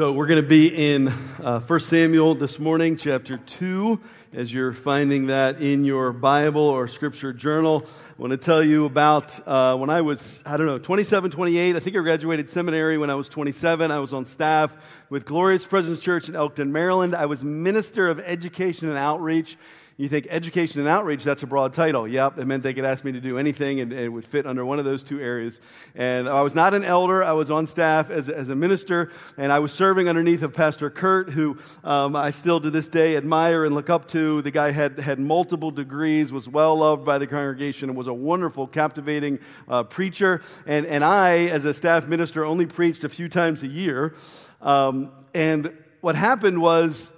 [0.00, 1.08] So we're going to be in
[1.42, 4.00] uh, 1 Samuel this morning, chapter 2.
[4.32, 8.86] As you're finding that in your Bible or scripture journal, I want to tell you
[8.86, 11.76] about uh, when I was, I don't know, 27, 28.
[11.76, 13.90] I think I graduated seminary when I was 27.
[13.90, 14.72] I was on staff
[15.10, 17.14] with Glorious Presence Church in Elkton, Maryland.
[17.14, 19.58] I was minister of education and outreach
[20.00, 22.08] you think education and outreach, that's a broad title.
[22.08, 24.46] Yep, it meant they could ask me to do anything and, and, it would fit
[24.46, 25.60] under one of those two areas.
[25.94, 29.52] And I was not an elder, I was on staff as, as a minister, and
[29.52, 33.66] I was serving underneath of Pastor Kurt, who um, I still to this day admire
[33.66, 34.40] and look up to.
[34.40, 38.14] The guy had, had multiple degrees, was well loved by the congregation, and was a
[38.14, 39.38] wonderful, captivating
[39.68, 40.40] uh, preacher.
[40.64, 44.14] And, and I, as a staff minister, only preached a few times a year.
[44.62, 47.12] Um, and what happened was,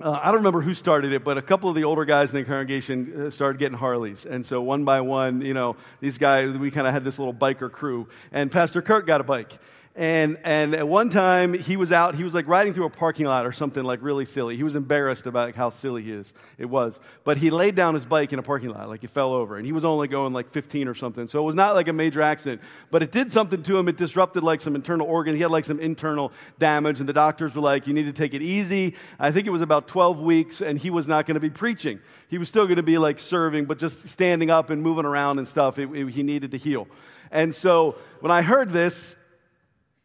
[0.00, 2.38] uh, I don't remember who started it, but a couple of the older guys in
[2.38, 4.24] the congregation uh, started getting Harleys.
[4.24, 7.34] And so one by one, you know, these guys, we kind of had this little
[7.34, 8.08] biker crew.
[8.32, 9.58] And Pastor Kurt got a bike.
[9.96, 13.26] And, and at one time, he was out, he was like riding through a parking
[13.26, 14.56] lot or something like really silly.
[14.56, 16.32] He was embarrassed about how silly he is.
[16.58, 17.00] It was.
[17.24, 19.56] But he laid down his bike in a parking lot, like he fell over.
[19.56, 21.26] And he was only going like 15 or something.
[21.26, 22.60] So it was not like a major accident.
[22.92, 23.88] But it did something to him.
[23.88, 25.34] It disrupted like some internal organ.
[25.34, 26.30] He had like some internal
[26.60, 27.00] damage.
[27.00, 28.94] And the doctors were like, you need to take it easy.
[29.18, 31.98] I think it was about 12 weeks, and he was not going to be preaching.
[32.28, 35.40] He was still going to be like serving, but just standing up and moving around
[35.40, 35.80] and stuff.
[35.80, 36.86] It, it, he needed to heal.
[37.32, 39.16] And so when I heard this,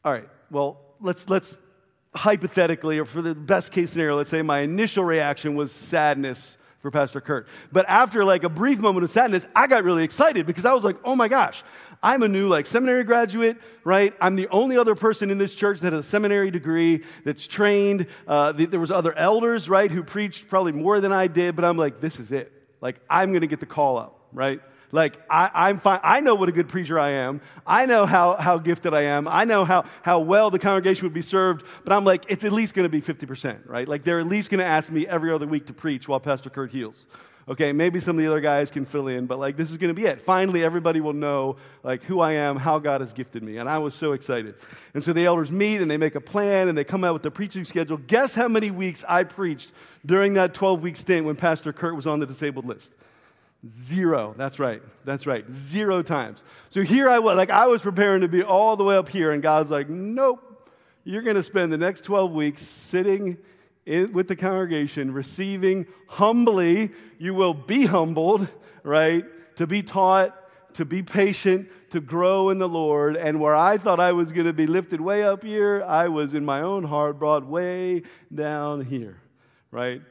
[0.06, 1.58] all right, well, let's, let's
[2.14, 6.92] hypothetically, or for the best case scenario, let's say my initial reaction was sadness for
[6.92, 7.48] Pastor Kurt.
[7.72, 10.84] But after like a brief moment of sadness, I got really excited because I was
[10.84, 11.64] like, oh my gosh,
[12.04, 14.14] I'm a new like seminary graduate, right?
[14.22, 18.06] I'm the only other person in this church that has a seminary degree that's trained.
[18.28, 21.78] Uh, there was other elders, right, who preached probably more than I did, but I'm
[21.78, 22.54] like, this is it.
[22.80, 24.62] Like, I'm going to get the call up, right?
[24.96, 26.00] Like, I, am fine.
[26.04, 27.42] I know what a good preacher I am.
[27.68, 29.28] I know how, how gifted I am.
[29.28, 31.66] I know how, how well the congregation would be served.
[31.84, 33.86] But I'm like, it's at least going to be 50%, right?
[33.90, 36.50] Like, they're at least going to ask me every other week to preach while Pastor
[36.50, 37.08] Kurt heals.
[37.50, 39.94] Okay, maybe some of the other guys can fill in, but like, this is going
[39.94, 40.22] to be it.
[40.22, 43.58] Finally, everybody will know, like, who I am, how God has gifted me.
[43.58, 44.56] And I was so excited.
[44.94, 47.22] And so the elders meet and they make a plan and they come out with
[47.22, 47.98] the preaching schedule.
[47.98, 49.74] Guess how many weeks I preached
[50.06, 52.94] during that 12 week stint when Pastor Kurt was on the disabled list?
[53.68, 54.36] Zero.
[54.38, 54.82] That's right.
[55.06, 55.46] That's right.
[55.52, 56.44] Zero times.
[56.70, 59.32] So here I was, like I was preparing to be all the way up here,
[59.32, 60.70] and God's like, nope.
[61.04, 63.38] You're going to spend the next 12 weeks sitting
[63.86, 66.92] in, with the congregation, receiving humbly.
[67.20, 68.48] You will be humbled,
[68.84, 69.24] right?
[69.58, 70.36] To be taught,
[70.74, 73.18] to be patient, to grow in the Lord.
[73.18, 76.34] And where I thought I was going to be lifted way up here, I was
[76.34, 78.02] in my own heart brought way
[78.34, 79.22] down here,
[79.70, 80.02] right?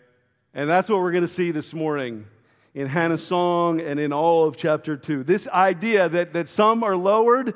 [0.54, 2.26] And that's what we're going to see this morning
[2.74, 5.22] in Hannah's song and in all of chapter 2.
[5.22, 7.54] This idea that, that some are lowered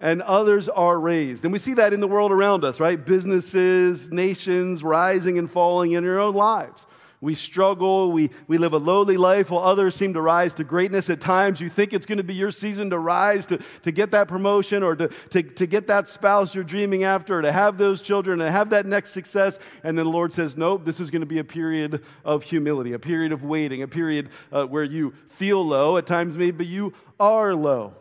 [0.00, 1.44] and others are raised.
[1.44, 3.02] And we see that in the world around us, right?
[3.02, 6.86] Businesses, nations rising and falling in your own lives.
[7.20, 11.10] We struggle, we, we live a lowly life while others seem to rise to greatness.
[11.10, 14.12] At times, you think it's going to be your season to rise, to, to get
[14.12, 18.02] that promotion, or to, to, to get that spouse you're dreaming after, to have those
[18.02, 19.58] children, and have that next success.
[19.82, 22.92] And then the Lord says, Nope, this is going to be a period of humility,
[22.92, 25.96] a period of waiting, a period uh, where you feel low.
[25.96, 27.94] At times, maybe you are low.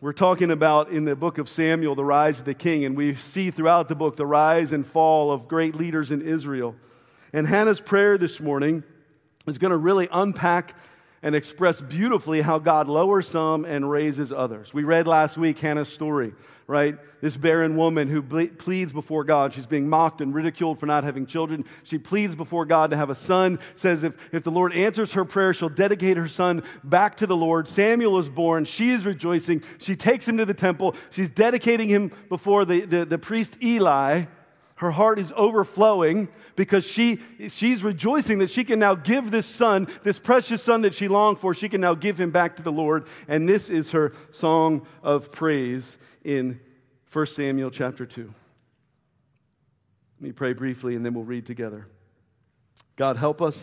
[0.00, 3.16] We're talking about in the book of Samuel the rise of the king, and we
[3.16, 6.74] see throughout the book the rise and fall of great leaders in Israel.
[7.32, 8.84] And Hannah's prayer this morning
[9.46, 10.74] is going to really unpack
[11.22, 14.74] and express beautifully how God lowers some and raises others.
[14.74, 16.34] We read last week Hannah's story,
[16.66, 16.98] right?
[17.20, 19.54] This barren woman who ble- pleads before God.
[19.54, 21.64] She's being mocked and ridiculed for not having children.
[21.84, 25.24] She pleads before God to have a son, says if, if the Lord answers her
[25.24, 27.68] prayer, she'll dedicate her son back to the Lord.
[27.68, 28.64] Samuel is born.
[28.64, 29.62] She is rejoicing.
[29.78, 30.96] She takes him to the temple.
[31.10, 34.24] She's dedicating him before the, the, the priest Eli.
[34.82, 36.26] Her heart is overflowing
[36.56, 37.20] because she,
[37.50, 41.38] she's rejoicing that she can now give this son, this precious son that she longed
[41.38, 43.06] for, she can now give him back to the Lord.
[43.28, 46.58] And this is her song of praise in
[47.12, 48.22] 1 Samuel chapter 2.
[50.20, 51.86] Let me pray briefly and then we'll read together.
[52.96, 53.56] God, help us.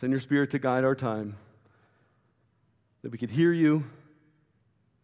[0.00, 1.36] Send your spirit to guide our time,
[3.02, 3.84] that we could hear you,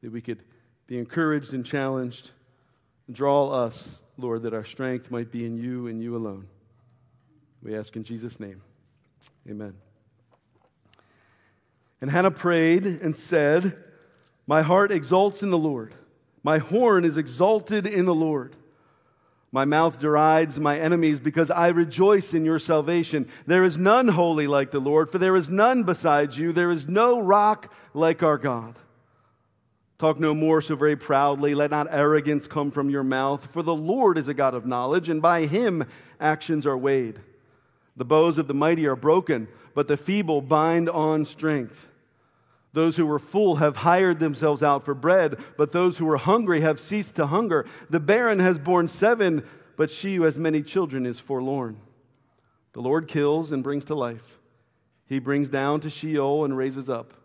[0.03, 0.43] that we could
[0.87, 2.31] be encouraged and challenged,
[3.11, 6.47] draw us Lord, that our strength might be in you and you alone.
[7.63, 8.61] We ask in Jesus' name.
[9.49, 9.75] Amen.
[12.01, 13.77] And Hannah prayed and said,
[14.47, 15.95] My heart exults in the Lord.
[16.43, 18.57] My horn is exalted in the Lord.
[19.53, 23.29] My mouth derides my enemies because I rejoice in your salvation.
[23.47, 26.53] There is none holy like the Lord, for there is none besides you.
[26.53, 28.77] There is no rock like our God.
[30.03, 31.55] Talk no more so very proudly.
[31.55, 33.47] Let not arrogance come from your mouth.
[33.53, 35.85] For the Lord is a God of knowledge, and by him
[36.19, 37.21] actions are weighed.
[37.97, 39.47] The bows of the mighty are broken,
[39.77, 41.87] but the feeble bind on strength.
[42.73, 46.63] Those who were full have hired themselves out for bread, but those who were hungry
[46.63, 47.65] have ceased to hunger.
[47.89, 49.45] The barren has borne seven,
[49.77, 51.77] but she who has many children is forlorn.
[52.73, 54.41] The Lord kills and brings to life.
[55.07, 57.22] He brings down to Sheol and raises up.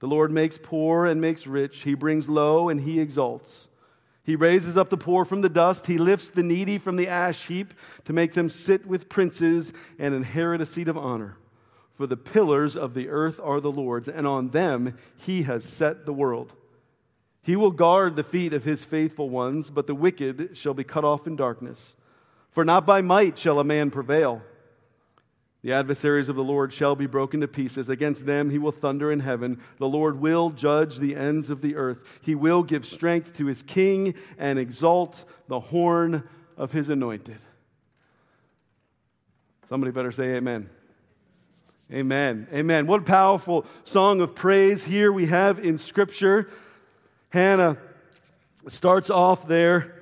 [0.00, 1.82] The Lord makes poor and makes rich.
[1.82, 3.68] He brings low and he exalts.
[4.22, 5.86] He raises up the poor from the dust.
[5.86, 7.74] He lifts the needy from the ash heap
[8.04, 11.36] to make them sit with princes and inherit a seat of honor.
[11.94, 16.06] For the pillars of the earth are the Lord's, and on them he has set
[16.06, 16.54] the world.
[17.42, 21.04] He will guard the feet of his faithful ones, but the wicked shall be cut
[21.04, 21.94] off in darkness.
[22.52, 24.42] For not by might shall a man prevail.
[25.62, 27.90] The adversaries of the Lord shall be broken to pieces.
[27.90, 29.60] Against them he will thunder in heaven.
[29.78, 31.98] The Lord will judge the ends of the earth.
[32.22, 36.26] He will give strength to his king and exalt the horn
[36.56, 37.38] of his anointed.
[39.68, 40.70] Somebody better say amen.
[41.92, 42.46] Amen.
[42.52, 42.86] Amen.
[42.86, 46.48] What a powerful song of praise here we have in Scripture.
[47.28, 47.76] Hannah
[48.68, 49.99] starts off there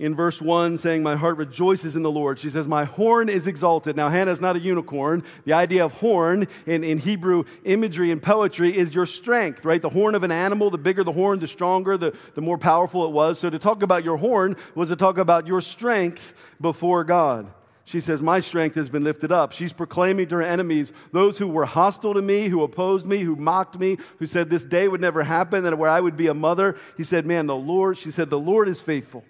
[0.00, 2.38] in verse 1 saying, My heart rejoices in the Lord.
[2.38, 3.96] She says, My horn is exalted.
[3.96, 5.22] Now, Hannah's not a unicorn.
[5.44, 9.80] The idea of horn in, in Hebrew imagery and poetry is your strength, right?
[9.80, 13.04] The horn of an animal, the bigger the horn, the stronger, the, the more powerful
[13.04, 13.38] it was.
[13.38, 16.32] So to talk about your horn was to talk about your strength
[16.62, 17.52] before God.
[17.84, 19.52] She says, My strength has been lifted up.
[19.52, 23.36] She's proclaiming to her enemies, those who were hostile to me, who opposed me, who
[23.36, 26.34] mocked me, who said this day would never happen, that where I would be a
[26.34, 26.78] mother.
[26.96, 29.24] He said, Man, the Lord, she said, the Lord is faithful.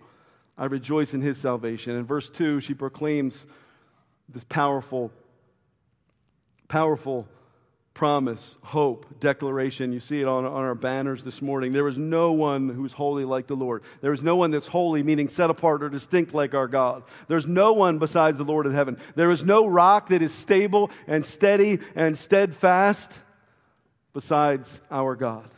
[0.57, 1.97] I rejoice in his salvation.
[1.97, 3.47] In verse 2, she proclaims
[4.29, 5.11] this powerful,
[6.69, 7.27] powerful
[7.95, 9.93] promise, hope, declaration.
[9.93, 11.73] You see it on, on our banners this morning.
[11.73, 13.83] There is no one who's holy like the Lord.
[14.01, 17.03] There is no one that's holy, meaning set apart or distinct like our God.
[17.29, 18.97] There's no one besides the Lord in heaven.
[19.17, 23.19] There is no rock that is stable and steady and steadfast
[24.15, 25.51] besides our God.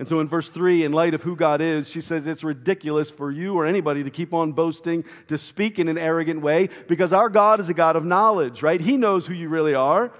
[0.00, 3.10] And so in verse 3, in light of who God is, she says it's ridiculous
[3.10, 7.12] for you or anybody to keep on boasting, to speak in an arrogant way, because
[7.12, 8.80] our God is a God of knowledge, right?
[8.80, 10.10] He knows who you really are,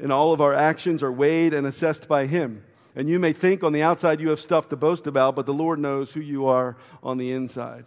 [0.00, 2.64] and all of our actions are weighed and assessed by Him.
[2.96, 5.52] And you may think on the outside you have stuff to boast about, but the
[5.52, 7.84] Lord knows who you are on the inside.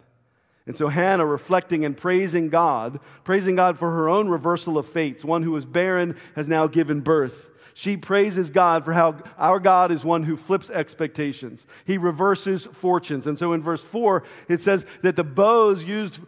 [0.66, 5.24] And so Hannah, reflecting and praising God, praising God for her own reversal of fates,
[5.24, 7.50] one who was barren has now given birth.
[7.78, 11.66] She praises God for how our God is one who flips expectations.
[11.84, 13.26] He reverses fortunes.
[13.26, 16.18] And so in verse 4, it says that the bows used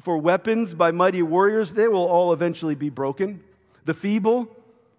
[0.00, 3.44] for weapons by mighty warriors, they will all eventually be broken.
[3.84, 4.48] The feeble,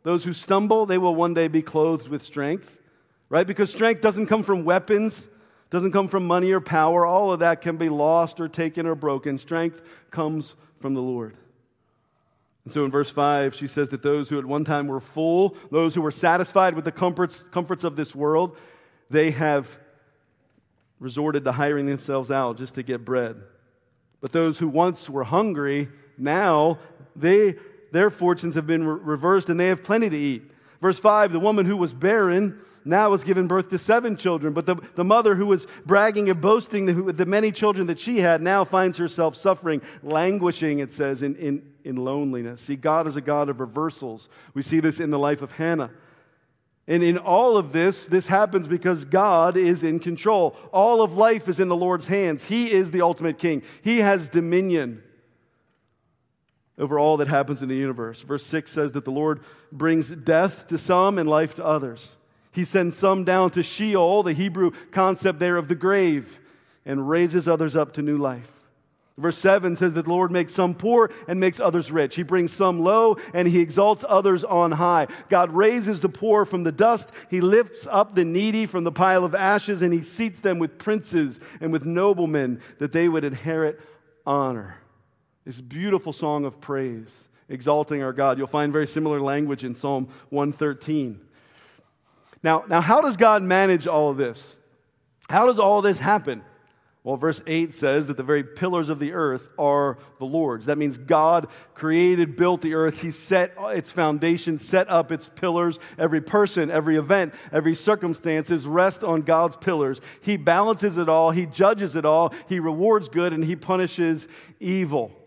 [0.03, 2.77] those who stumble, they will one day be clothed with strength,
[3.29, 3.47] right?
[3.47, 5.27] Because strength doesn't come from weapons,
[5.71, 7.03] doesn't come from money or power.
[7.03, 9.39] All of that can be lost or taken or broken.
[9.39, 9.81] Strength
[10.11, 11.35] comes from the Lord.
[12.69, 15.57] And so in verse 5, she says that those who at one time were full,
[15.71, 18.57] those who were satisfied with the comforts, comforts of this world,
[19.09, 19.67] they have
[20.99, 23.41] resorted to hiring themselves out just to get bread.
[24.21, 26.77] But those who once were hungry, now
[27.15, 27.55] they,
[27.91, 30.43] their fortunes have been re- reversed and they have plenty to eat.
[30.81, 34.53] Verse 5 the woman who was barren now has given birth to seven children.
[34.53, 38.19] But the, the mother who was bragging and boasting the, the many children that she
[38.19, 42.61] had now finds herself suffering, languishing, it says, in, in, in loneliness.
[42.61, 44.29] See, God is a God of reversals.
[44.53, 45.91] We see this in the life of Hannah.
[46.87, 50.55] And in all of this, this happens because God is in control.
[50.73, 52.43] All of life is in the Lord's hands.
[52.43, 55.03] He is the ultimate king, He has dominion
[56.79, 58.21] over all that happens in the universe.
[58.21, 62.15] Verse 6 says that the Lord brings death to some and life to others.
[62.51, 66.39] He sends some down to Sheol, the Hebrew concept there of the grave,
[66.85, 68.49] and raises others up to new life.
[69.17, 72.15] Verse 7 says that the Lord makes some poor and makes others rich.
[72.15, 75.07] He brings some low and he exalts others on high.
[75.27, 77.11] God raises the poor from the dust.
[77.29, 80.77] He lifts up the needy from the pile of ashes and he seats them with
[80.77, 83.81] princes and with noblemen that they would inherit
[84.25, 84.77] honor.
[85.45, 88.37] This beautiful song of praise, exalting our God.
[88.37, 91.19] You'll find very similar language in Psalm 113.
[92.43, 94.55] Now, now how does God manage all of this?
[95.29, 96.43] How does all this happen?
[97.03, 100.65] Well, verse 8 says that the very pillars of the earth are the Lord's.
[100.65, 103.01] That means God created, built the earth.
[103.01, 105.79] He set its foundation, set up its pillars.
[105.97, 110.01] Every person, every event, every circumstances rest on God's pillars.
[110.21, 114.27] He balances it all, He judges it all, He rewards good, and He punishes
[114.59, 115.18] evil.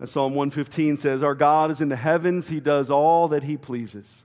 [0.00, 3.56] As Psalm 115 says, Our God is in the heavens, He does all that He
[3.56, 4.24] pleases.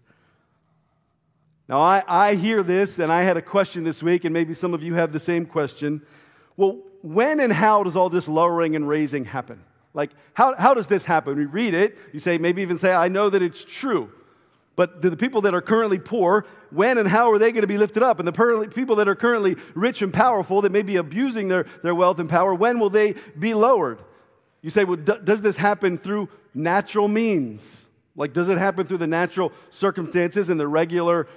[1.67, 4.73] Now, I, I hear this, and I had a question this week, and maybe some
[4.73, 6.01] of you have the same question.
[6.57, 9.63] Well, when and how does all this lowering and raising happen?
[9.93, 11.35] Like, how, how does this happen?
[11.37, 14.11] We read it, you say, maybe even say, I know that it's true.
[14.75, 17.77] But the people that are currently poor, when and how are they going to be
[17.77, 18.19] lifted up?
[18.19, 21.93] And the people that are currently rich and powerful, that may be abusing their, their
[21.93, 23.99] wealth and power, when will they be lowered?
[24.63, 27.81] You say, well, d- does this happen through natural means?
[28.15, 31.27] Like, does it happen through the natural circumstances and the regular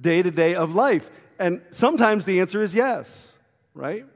[0.00, 1.10] day to day of life?
[1.38, 3.28] And sometimes the answer is yes,
[3.74, 4.06] right?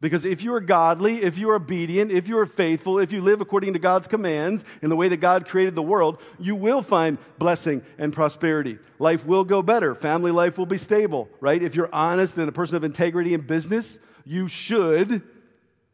[0.00, 3.20] Because if you are godly, if you are obedient, if you are faithful, if you
[3.20, 6.82] live according to God's commands in the way that God created the world, you will
[6.82, 8.78] find blessing and prosperity.
[8.98, 9.94] Life will go better.
[9.94, 11.62] Family life will be stable, right?
[11.62, 15.22] If you're honest and a person of integrity in business, you should,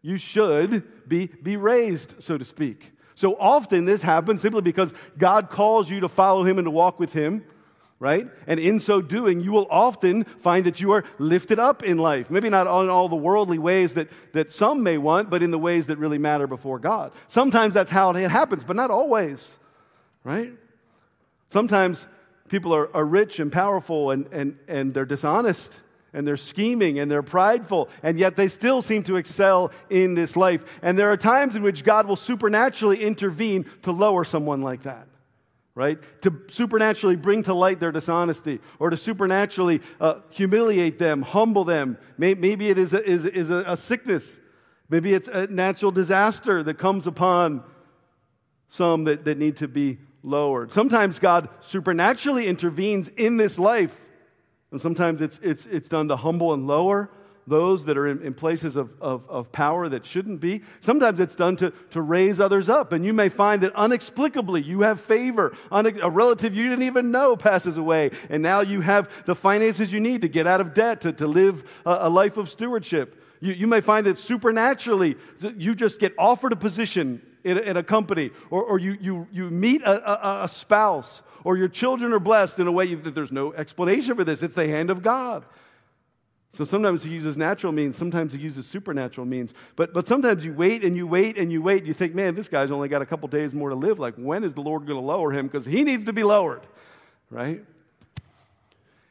[0.02, 2.92] you should be, be raised, so to speak.
[3.14, 6.98] So often this happens simply because God calls you to follow Him and to walk
[6.98, 7.44] with Him
[7.98, 8.26] right?
[8.46, 12.30] And in so doing, you will often find that you are lifted up in life.
[12.30, 15.58] Maybe not in all the worldly ways that, that some may want, but in the
[15.58, 17.12] ways that really matter before God.
[17.28, 19.58] Sometimes that's how it happens, but not always,
[20.24, 20.52] right?
[21.50, 22.06] Sometimes
[22.48, 25.80] people are, are rich and powerful and, and, and they're dishonest
[26.16, 30.34] and they're scheming and they're prideful, and yet they still seem to excel in this
[30.34, 30.64] life.
[30.82, 35.06] And there are times in which God will supernaturally intervene to lower someone like that
[35.76, 35.98] right?
[36.22, 41.98] To supernaturally bring to light their dishonesty or to supernaturally uh, humiliate them, humble them.
[42.16, 44.36] Maybe it is a, is, is a, sickness.
[44.88, 47.62] Maybe it's a natural disaster that comes upon
[48.70, 50.72] some that, that need to be lowered.
[50.72, 54.00] Sometimes God supernaturally intervenes in this life,
[54.70, 57.10] and sometimes it's, it's, it's done to humble and lower
[57.46, 60.62] those that are in, in places of, of, of, power that shouldn't be.
[60.80, 62.92] Sometimes it's done to, to raise others up.
[62.92, 65.56] And you may find that unexplicably you have favor.
[65.70, 68.10] a relative you didn't even know passes away.
[68.28, 71.26] And now you have the finances you need to get out of debt, to, to
[71.26, 73.22] live a, a life of stewardship.
[73.40, 75.16] You, you may find that supernaturally
[75.56, 79.26] you just get offered a position in a, in a company, or, or you, you,
[79.32, 83.14] you meet a, a, a spouse, or your children are blessed in a way that
[83.14, 84.42] there's no explanation for this.
[84.42, 85.44] It's the hand of God.
[86.52, 89.54] So sometimes he uses natural means, sometimes he uses supernatural means.
[89.76, 91.78] But, but sometimes you wait and you wait and you wait.
[91.78, 93.98] And You think, man, this guy's only got a couple days more to live.
[93.98, 95.46] Like, when is the Lord going to lower him?
[95.46, 96.66] Because he needs to be lowered,
[97.30, 97.62] right?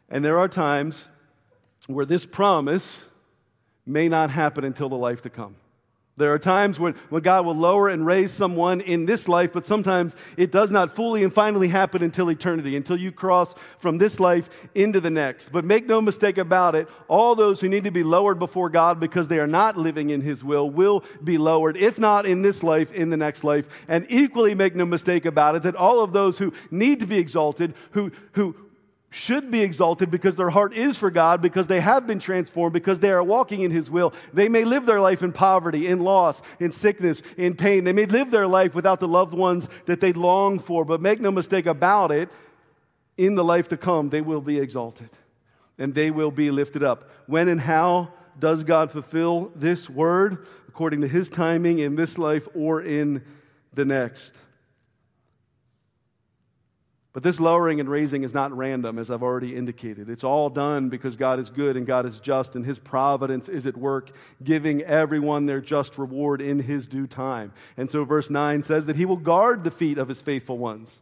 [0.09, 1.07] And there are times
[1.87, 3.05] where this promise
[3.85, 5.55] may not happen until the life to come.
[6.17, 9.65] There are times when, when God will lower and raise someone in this life, but
[9.65, 14.17] sometimes it does not fully and finally happen until eternity, until you cross from this
[14.17, 15.51] life into the next.
[15.51, 18.97] But make no mistake about it, all those who need to be lowered before God
[18.97, 22.63] because they are not living in His will will be lowered, if not in this
[22.63, 23.65] life, in the next life.
[23.89, 27.17] And equally make no mistake about it that all of those who need to be
[27.17, 28.55] exalted, who, who,
[29.15, 32.99] should be exalted because their heart is for God, because they have been transformed, because
[32.99, 34.13] they are walking in His will.
[34.33, 37.85] They may live their life in poverty, in loss, in sickness, in pain.
[37.85, 41.21] They may live their life without the loved ones that they long for, but make
[41.21, 42.27] no mistake about it,
[43.17, 45.09] in the life to come, they will be exalted
[45.77, 47.09] and they will be lifted up.
[47.27, 50.45] When and how does God fulfill this word?
[50.67, 53.23] According to His timing in this life or in
[53.73, 54.33] the next.
[57.15, 60.09] But this lowering and raising is not random, as I've already indicated.
[60.09, 63.65] It's all done because God is good and God is just, and His providence is
[63.65, 64.11] at work,
[64.43, 67.53] giving everyone their just reward in His due time.
[67.77, 70.99] And so, verse 9 says that He will guard the feet of His faithful ones.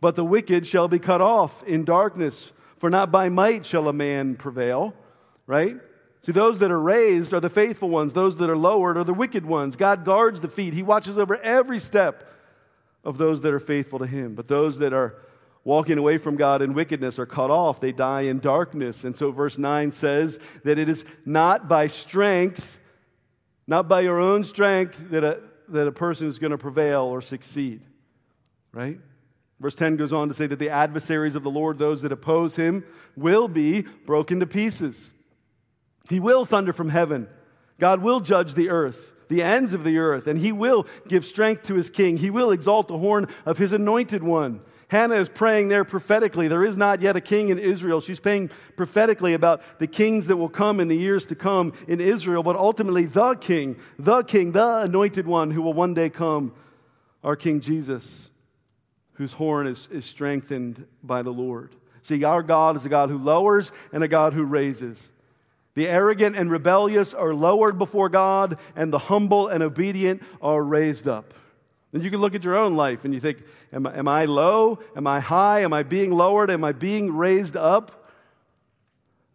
[0.00, 3.92] But the wicked shall be cut off in darkness, for not by might shall a
[3.92, 4.94] man prevail.
[5.46, 5.76] Right?
[6.22, 9.14] See, those that are raised are the faithful ones, those that are lowered are the
[9.14, 9.76] wicked ones.
[9.76, 12.32] God guards the feet, He watches over every step
[13.04, 14.34] of those that are faithful to Him.
[14.34, 15.14] But those that are
[15.66, 17.80] walking away from God in wickedness are cut off.
[17.80, 19.02] They die in darkness.
[19.02, 22.78] And so verse 9 says that it is not by strength,
[23.66, 27.20] not by your own strength, that a, that a person is going to prevail or
[27.20, 27.82] succeed.
[28.72, 29.00] Right?
[29.58, 32.54] Verse 10 goes on to say that the adversaries of the Lord, those that oppose
[32.54, 32.84] him,
[33.16, 35.10] will be broken to pieces.
[36.08, 37.26] He will thunder from heaven.
[37.80, 41.64] God will judge the earth, the ends of the earth, and he will give strength
[41.64, 42.18] to his king.
[42.18, 44.60] He will exalt the horn of his anointed one.
[44.88, 46.46] Hannah is praying there prophetically.
[46.46, 48.00] There is not yet a king in Israel.
[48.00, 52.00] She's praying prophetically about the kings that will come in the years to come in
[52.00, 56.52] Israel, but ultimately the king, the king, the anointed one who will one day come,
[57.24, 58.30] our King Jesus,
[59.14, 61.74] whose horn is, is strengthened by the Lord.
[62.02, 65.10] See, our God is a God who lowers and a God who raises.
[65.74, 71.08] The arrogant and rebellious are lowered before God, and the humble and obedient are raised
[71.08, 71.34] up.
[71.92, 74.80] And you can look at your own life and you think, am, am I low?
[74.96, 75.62] Am I high?
[75.62, 76.50] Am I being lowered?
[76.50, 78.10] Am I being raised up?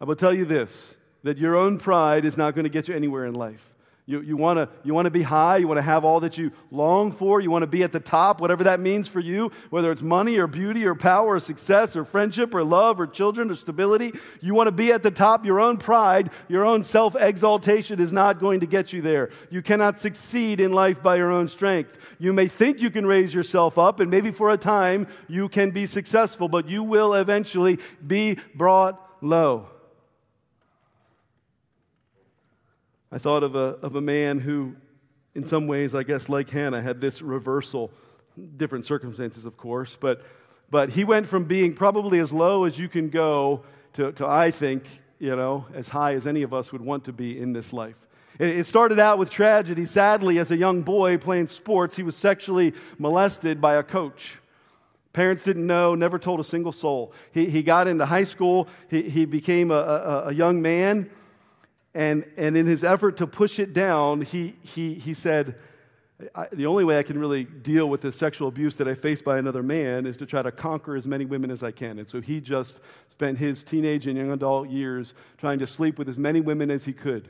[0.00, 2.96] I will tell you this that your own pride is not going to get you
[2.96, 3.71] anywhere in life.
[4.04, 6.50] You, you want to you wanna be high, you want to have all that you
[6.72, 9.92] long for, you want to be at the top, whatever that means for you, whether
[9.92, 13.54] it's money or beauty or power or success or friendship or love or children or
[13.54, 14.12] stability.
[14.40, 15.44] You want to be at the top.
[15.44, 19.30] Your own pride, your own self exaltation is not going to get you there.
[19.50, 21.96] You cannot succeed in life by your own strength.
[22.18, 25.70] You may think you can raise yourself up, and maybe for a time you can
[25.70, 29.68] be successful, but you will eventually be brought low.
[33.12, 34.74] I thought of a, of a man who,
[35.34, 37.90] in some ways, I guess, like Hannah, had this reversal.
[38.56, 40.22] Different circumstances, of course, but,
[40.70, 44.50] but he went from being probably as low as you can go to, to, I
[44.50, 44.84] think,
[45.18, 47.96] you know, as high as any of us would want to be in this life.
[48.38, 49.84] It started out with tragedy.
[49.84, 54.38] Sadly, as a young boy playing sports, he was sexually molested by a coach.
[55.12, 57.12] Parents didn't know, never told a single soul.
[57.32, 61.10] He, he got into high school, he, he became a, a, a young man,
[61.94, 65.56] and, and in his effort to push it down, he, he, he said,
[66.52, 69.38] The only way I can really deal with the sexual abuse that I face by
[69.38, 71.98] another man is to try to conquer as many women as I can.
[71.98, 72.80] And so he just
[73.10, 76.84] spent his teenage and young adult years trying to sleep with as many women as
[76.84, 77.28] he could.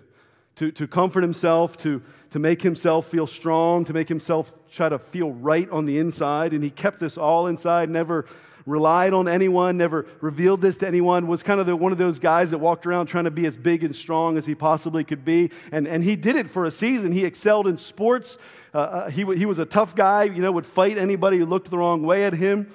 [0.56, 4.98] To, to comfort himself, to, to make himself feel strong, to make himself try to
[4.98, 6.52] feel right on the inside.
[6.52, 8.26] And he kept this all inside, never
[8.66, 12.18] relied on anyone, never revealed this to anyone, was kind of the, one of those
[12.18, 15.24] guys that walked around trying to be as big and strong as he possibly could
[15.24, 15.50] be.
[15.70, 17.12] And, and he did it for a season.
[17.12, 18.38] He excelled in sports.
[18.74, 21.70] Uh, uh he, he was a tough guy, you know, would fight anybody who looked
[21.70, 22.72] the wrong way at him.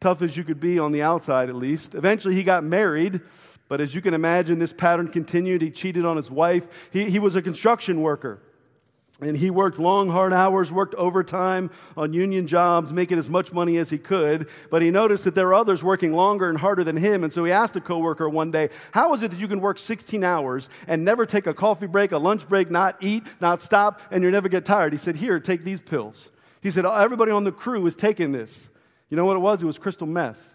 [0.00, 1.94] Tough as you could be on the outside, at least.
[1.94, 3.20] Eventually, he got married.
[3.68, 5.60] But as you can imagine, this pattern continued.
[5.60, 6.66] He cheated on his wife.
[6.90, 8.40] He, he was a construction worker.
[9.20, 13.78] And he worked long, hard hours, worked overtime on union jobs, making as much money
[13.78, 14.48] as he could.
[14.70, 17.24] But he noticed that there were others working longer and harder than him.
[17.24, 19.80] And so he asked a coworker one day, How is it that you can work
[19.80, 24.00] 16 hours and never take a coffee break, a lunch break, not eat, not stop,
[24.12, 24.92] and you never get tired?
[24.92, 26.30] He said, Here, take these pills.
[26.60, 28.68] He said, Everybody on the crew is taking this.
[29.10, 29.60] You know what it was?
[29.60, 30.48] It was crystal meth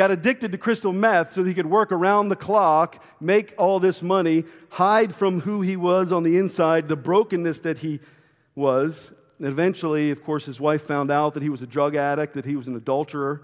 [0.00, 4.00] got addicted to crystal meth so he could work around the clock, make all this
[4.00, 8.00] money, hide from who he was on the inside, the brokenness that he
[8.54, 9.12] was.
[9.38, 12.46] And eventually, of course, his wife found out that he was a drug addict, that
[12.46, 13.42] he was an adulterer.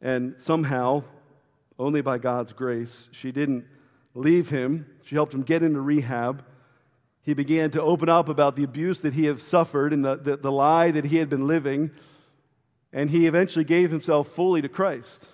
[0.00, 1.02] And somehow,
[1.76, 3.64] only by God's grace, she didn't
[4.14, 4.86] leave him.
[5.02, 6.44] She helped him get into rehab.
[7.22, 10.36] He began to open up about the abuse that he had suffered and the, the,
[10.36, 11.90] the lie that he had been living
[12.92, 15.26] and he eventually gave himself fully to Christ.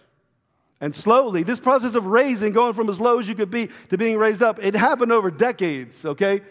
[0.81, 3.97] And slowly, this process of raising, going from as low as you could be to
[3.97, 6.43] being raised up, it happened over decades, okay?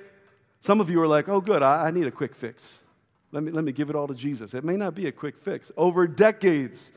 [0.61, 2.79] Some of you are like, oh, good, I, I need a quick fix.
[3.31, 4.53] Let me, let me give it all to Jesus.
[4.53, 5.71] It may not be a quick fix.
[5.77, 6.91] Over decades,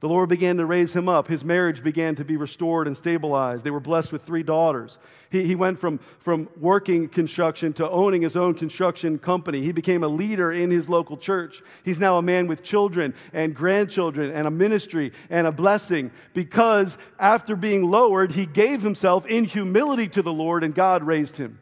[0.00, 1.26] the Lord began to raise him up.
[1.26, 3.64] His marriage began to be restored and stabilized.
[3.64, 4.96] They were blessed with three daughters.
[5.30, 9.60] He, he went from, from working construction to owning his own construction company.
[9.60, 11.62] He became a leader in his local church.
[11.84, 16.96] He's now a man with children and grandchildren and a ministry and a blessing because
[17.18, 21.58] after being lowered, he gave himself in humility to the Lord and God raised him.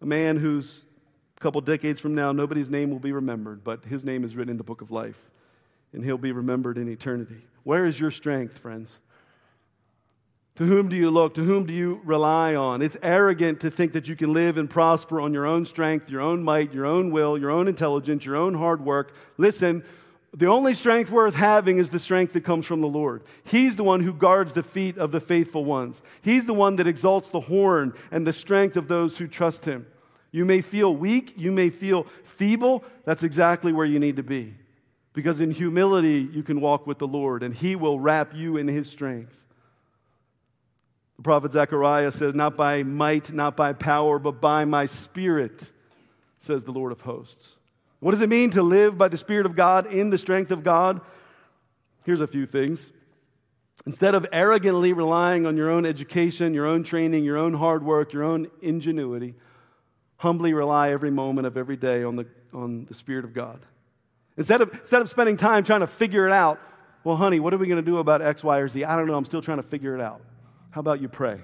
[0.00, 0.80] A man who's
[1.36, 4.52] a couple decades from now, nobody's name will be remembered, but his name is written
[4.52, 5.20] in the book of life
[5.98, 7.42] and he'll be remembered in eternity.
[7.64, 9.00] Where is your strength, friends?
[10.54, 11.34] To whom do you look?
[11.34, 12.82] To whom do you rely on?
[12.82, 16.20] It's arrogant to think that you can live and prosper on your own strength, your
[16.20, 19.12] own might, your own will, your own intelligence, your own hard work.
[19.38, 19.82] Listen,
[20.36, 23.24] the only strength worth having is the strength that comes from the Lord.
[23.42, 26.00] He's the one who guards the feet of the faithful ones.
[26.22, 29.84] He's the one that exalts the horn and the strength of those who trust him.
[30.30, 32.84] You may feel weak, you may feel feeble.
[33.04, 34.54] That's exactly where you need to be.
[35.18, 38.68] Because in humility, you can walk with the Lord, and He will wrap you in
[38.68, 39.34] His strength.
[41.16, 45.72] The prophet Zechariah says, Not by might, not by power, but by my spirit,
[46.38, 47.56] says the Lord of hosts.
[47.98, 50.62] What does it mean to live by the Spirit of God in the strength of
[50.62, 51.00] God?
[52.04, 52.92] Here's a few things.
[53.86, 58.12] Instead of arrogantly relying on your own education, your own training, your own hard work,
[58.12, 59.34] your own ingenuity,
[60.18, 63.58] humbly rely every moment of every day on the, on the Spirit of God.
[64.38, 66.60] Instead of, instead of spending time trying to figure it out,
[67.02, 68.84] well, honey, what are we going to do about X, Y, or Z?
[68.84, 69.14] I don't know.
[69.14, 70.20] I'm still trying to figure it out.
[70.70, 71.40] How about you pray?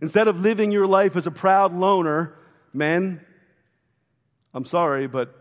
[0.00, 2.34] Instead of living your life as a proud loner,
[2.72, 3.20] men,
[4.54, 5.34] I'm sorry, but,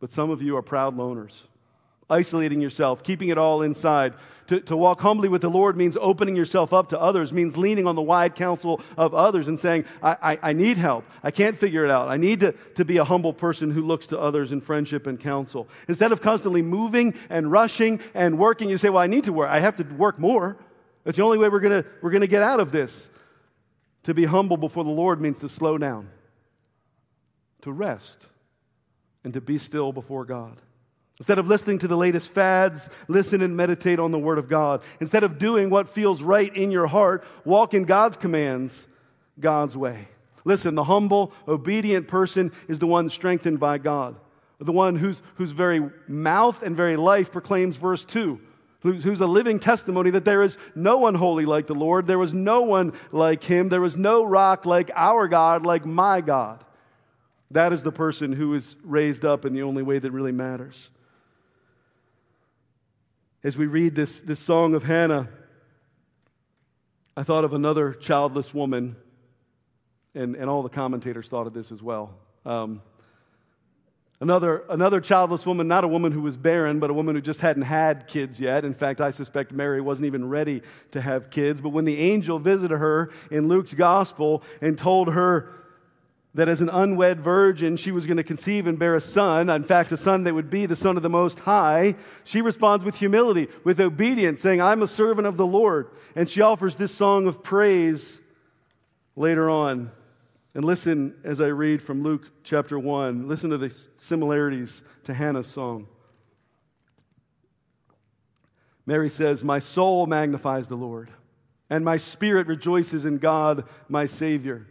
[0.00, 1.38] but some of you are proud loners.
[2.10, 4.14] Isolating yourself, keeping it all inside.
[4.48, 7.86] To, to walk humbly with the Lord means opening yourself up to others, means leaning
[7.86, 11.04] on the wide counsel of others and saying, I, I, I, need help.
[11.22, 12.08] I can't figure it out.
[12.08, 15.20] I need to, to be a humble person who looks to others in friendship and
[15.20, 15.68] counsel.
[15.86, 19.50] Instead of constantly moving and rushing and working, you say, Well, I need to work.
[19.50, 20.56] I have to work more.
[21.04, 23.08] That's the only way we're going we're going to get out of this.
[24.04, 26.08] To be humble before the Lord means to slow down,
[27.62, 28.24] to rest,
[29.24, 30.58] and to be still before God.
[31.20, 34.82] Instead of listening to the latest fads, listen and meditate on the Word of God.
[35.00, 38.86] Instead of doing what feels right in your heart, walk in God's commands,
[39.40, 40.06] God's way.
[40.44, 44.14] Listen, the humble, obedient person is the one strengthened by God,
[44.60, 48.38] the one whose, whose very mouth and very life proclaims verse 2,
[48.80, 52.18] who's, who's a living testimony that there is no one holy like the Lord, there
[52.18, 56.64] was no one like him, there was no rock like our God, like my God.
[57.50, 60.90] That is the person who is raised up in the only way that really matters
[63.44, 65.28] as we read this, this song of Hannah,
[67.16, 68.96] I thought of another childless woman,
[70.14, 72.14] and, and all the commentators thought of this as well.
[72.44, 72.82] Um,
[74.20, 77.40] another, another childless woman, not a woman who was barren, but a woman who just
[77.40, 78.64] hadn't had kids yet.
[78.64, 81.60] In fact, I suspect Mary wasn't even ready to have kids.
[81.60, 85.52] But when the angel visited her in Luke's gospel and told her,
[86.38, 89.64] that as an unwed virgin, she was going to conceive and bear a son, in
[89.64, 92.94] fact, a son that would be the Son of the Most High, she responds with
[92.94, 95.90] humility, with obedience, saying, I'm a servant of the Lord.
[96.14, 98.20] And she offers this song of praise
[99.16, 99.90] later on.
[100.54, 103.26] And listen as I read from Luke chapter 1.
[103.26, 105.88] Listen to the similarities to Hannah's song.
[108.86, 111.10] Mary says, My soul magnifies the Lord,
[111.68, 114.68] and my spirit rejoices in God, my Savior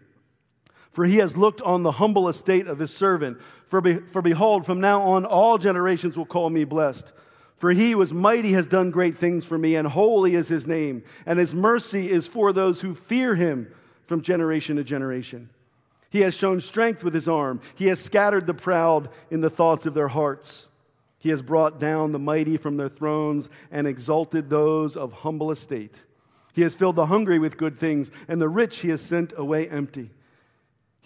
[0.98, 3.38] for he has looked on the humble estate of his servant.
[3.68, 7.14] For, be, for behold, from now on all generations will call me blessed.
[7.60, 11.04] For he was mighty, has done great things for me, and holy is his name,
[11.28, 13.72] and his mercy is for those who fear him
[14.08, 15.52] from generation to generation.
[16.10, 19.86] He has shown strength with his arm, he has scattered the proud in the thoughts
[19.86, 20.68] of their hearts.
[21.20, 26.02] He has brought down the mighty from their thrones and exalted those of humble estate.
[26.54, 29.70] He has filled the hungry with good things, and the rich he has sent away
[29.70, 30.10] empty.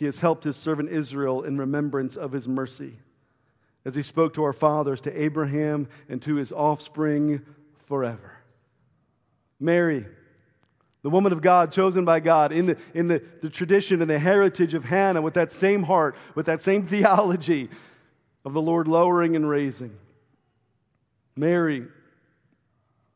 [0.01, 2.97] He has helped his servant Israel in remembrance of his mercy,
[3.85, 7.45] as he spoke to our fathers, to Abraham, and to his offspring
[7.85, 8.39] forever.
[9.59, 10.07] Mary,
[11.03, 14.17] the woman of God, chosen by God, in the, in the, the tradition and the
[14.17, 17.69] heritage of Hannah, with that same heart, with that same theology
[18.43, 19.95] of the Lord lowering and raising.
[21.35, 21.85] Mary,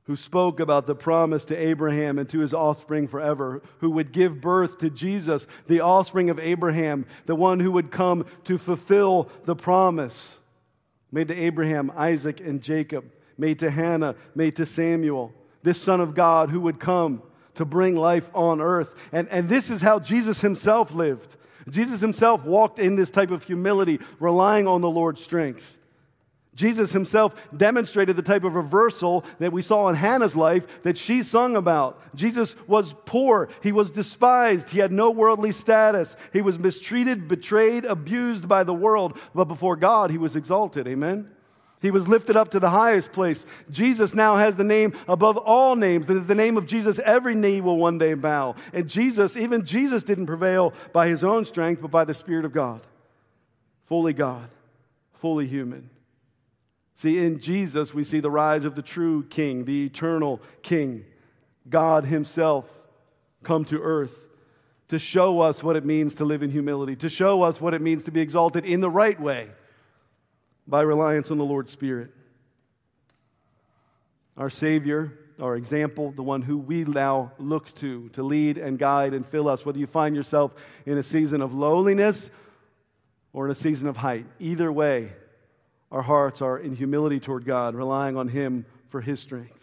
[0.05, 4.39] who spoke about the promise to Abraham and to his offspring forever, who would give
[4.39, 9.55] birth to Jesus, the offspring of Abraham, the one who would come to fulfill the
[9.55, 10.39] promise
[11.11, 13.05] made to Abraham, Isaac, and Jacob,
[13.37, 17.21] made to Hannah, made to Samuel, this Son of God who would come
[17.55, 18.93] to bring life on earth.
[19.11, 21.35] And, and this is how Jesus himself lived.
[21.69, 25.77] Jesus himself walked in this type of humility, relying on the Lord's strength.
[26.55, 31.21] Jesus himself demonstrated the type of reversal that we saw in Hannah's life that she
[31.21, 32.01] sung about.
[32.15, 33.49] Jesus was poor.
[33.61, 34.69] He was despised.
[34.69, 36.15] He had no worldly status.
[36.31, 39.17] He was mistreated, betrayed, abused by the world.
[39.33, 40.87] But before God, he was exalted.
[40.87, 41.29] Amen?
[41.81, 43.45] He was lifted up to the highest place.
[43.69, 46.07] Jesus now has the name above all names.
[46.07, 48.55] That the name of Jesus, every knee will one day bow.
[48.71, 52.53] And Jesus, even Jesus didn't prevail by his own strength, but by the Spirit of
[52.53, 52.81] God.
[53.87, 54.47] Fully God,
[55.19, 55.89] fully human.
[56.95, 61.05] See, in Jesus, we see the rise of the true King, the eternal King,
[61.69, 62.65] God Himself
[63.43, 64.13] come to earth
[64.87, 67.81] to show us what it means to live in humility, to show us what it
[67.81, 69.49] means to be exalted in the right way
[70.67, 72.11] by reliance on the Lord's Spirit.
[74.37, 79.13] Our Savior, our example, the one who we now look to to lead and guide
[79.13, 80.53] and fill us, whether you find yourself
[80.85, 82.29] in a season of lowliness
[83.33, 84.25] or in a season of height.
[84.39, 85.11] Either way,
[85.95, 89.53] our hearts are in humility toward God, relying on Him for His strength.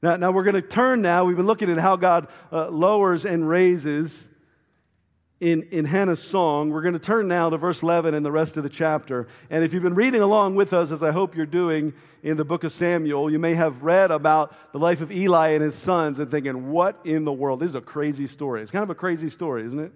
[0.00, 1.24] Now, now we're going to turn now.
[1.24, 4.28] We've been looking at how God uh, lowers and raises
[5.40, 6.70] in, in Hannah's song.
[6.70, 9.26] We're going to turn now to verse 11 and the rest of the chapter.
[9.50, 12.44] And if you've been reading along with us, as I hope you're doing in the
[12.44, 16.20] book of Samuel, you may have read about the life of Eli and his sons
[16.20, 17.58] and thinking, what in the world?
[17.58, 18.62] This is a crazy story.
[18.62, 19.92] It's kind of a crazy story, isn't it?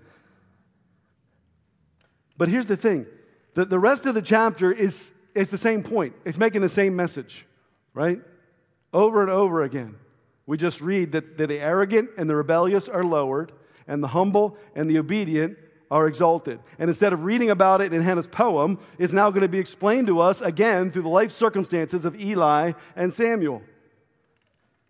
[2.37, 3.07] But here's the thing
[3.59, 6.95] the, the rest of the chapter is, is the same point, it's making the same
[6.95, 7.45] message,
[7.93, 8.21] right?
[8.93, 9.97] Over and over again.
[10.47, 13.51] We just read that, that the arrogant and the rebellious are lowered,
[13.89, 15.59] and the humble and the obedient
[15.91, 16.61] are exalted.
[16.79, 20.07] And instead of reading about it in Hannah's poem, it's now going to be explained
[20.07, 23.61] to us again through the life circumstances of Eli and Samuel.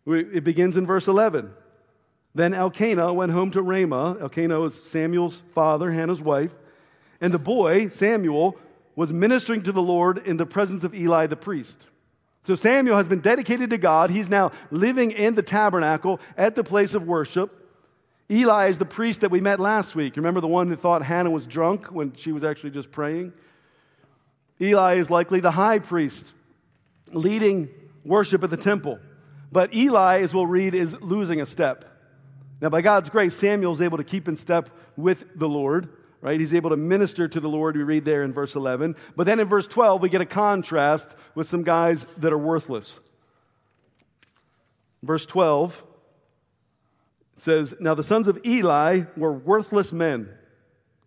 [0.07, 1.51] It begins in verse 11.
[2.35, 4.19] Then Elkanah went home to Ramah.
[4.21, 6.53] Elkanah was Samuel's father, Hannah's wife.
[7.21, 8.57] And the boy, Samuel,
[8.95, 11.87] was ministering to the Lord in the presence of Eli the priest.
[12.45, 14.11] So Samuel has been dedicated to God.
[14.11, 17.55] He's now living in the tabernacle at the place of worship.
[18.31, 20.17] Eli is the priest that we met last week.
[20.17, 23.33] Remember the one who thought Hannah was drunk when she was actually just praying?
[24.61, 26.33] Eli is likely the high priest
[27.13, 27.69] leading
[28.05, 28.99] worship at the temple.
[29.51, 31.85] But Eli, as we'll read, is losing a step.
[32.61, 35.89] Now, by God's grace, Samuel is able to keep in step with the Lord,
[36.21, 36.39] right?
[36.39, 38.97] He's able to minister to the Lord, we read there in verse 11.
[39.17, 42.99] But then in verse 12, we get a contrast with some guys that are worthless.
[45.03, 45.85] Verse 12
[47.39, 50.29] says, Now the sons of Eli were worthless men.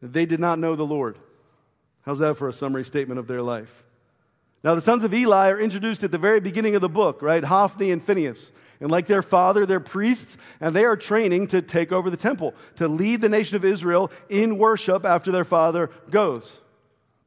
[0.02, 1.18] They did not know the Lord.
[2.04, 3.84] How's that for a summary statement of their life?
[4.64, 7.44] Now, the sons of Eli are introduced at the very beginning of the book, right?
[7.44, 8.52] Hophni and Phinehas.
[8.82, 12.56] And like their father, they're priests, and they are training to take over the temple,
[12.78, 16.60] to lead the nation of Israel in worship after their father goes.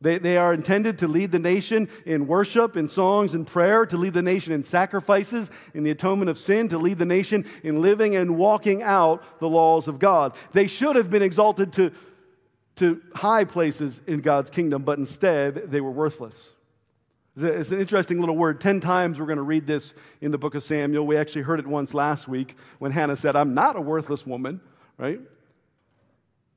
[0.00, 3.96] They, they are intended to lead the nation in worship, in songs, and prayer, to
[3.96, 7.80] lead the nation in sacrifices, in the atonement of sin, to lead the nation in
[7.80, 10.34] living and walking out the laws of God.
[10.52, 11.92] They should have been exalted to,
[12.76, 16.52] to high places in God's kingdom, but instead they were worthless.
[17.36, 18.60] It's an interesting little word.
[18.60, 21.04] Ten times we're going to read this in the book of Samuel.
[21.04, 24.60] We actually heard it once last week when Hannah said, I'm not a worthless woman,
[24.98, 25.20] right?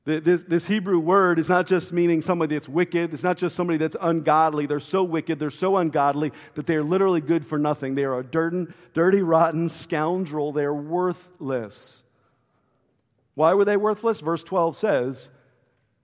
[0.05, 3.13] This, this, Hebrew word is not just meaning somebody that's wicked.
[3.13, 4.65] It's not just somebody that's ungodly.
[4.65, 7.93] They're so wicked, they're so ungodly that they're literally good for nothing.
[7.93, 10.53] They are a dirty, dirty, rotten scoundrel.
[10.53, 12.03] They're worthless.
[13.33, 14.21] Why were they worthless?
[14.21, 15.27] Verse 12 says,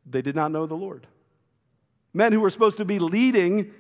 [0.06, 1.08] they did not know the Lord.
[2.14, 3.72] Men who were supposed to be leading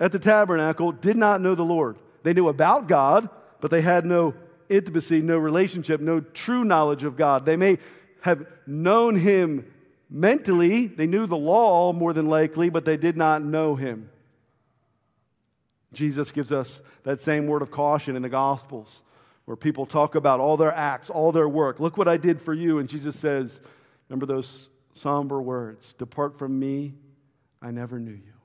[0.00, 1.98] at the tabernacle did not know the Lord.
[2.22, 3.28] They knew about God,
[3.60, 4.34] but they had no
[4.68, 7.44] intimacy, no relationship, no true knowledge of God.
[7.44, 7.78] They may
[8.22, 9.70] have known Him
[10.08, 14.10] mentally, they knew the law more than likely, but they did not know Him.
[15.92, 19.02] Jesus gives us that same word of caution in the Gospels
[19.44, 21.80] where people talk about all their acts, all their work.
[21.80, 22.78] Look what I did for you.
[22.78, 23.60] And Jesus says,
[24.08, 26.94] Remember those somber words Depart from me,
[27.60, 28.39] I never knew you.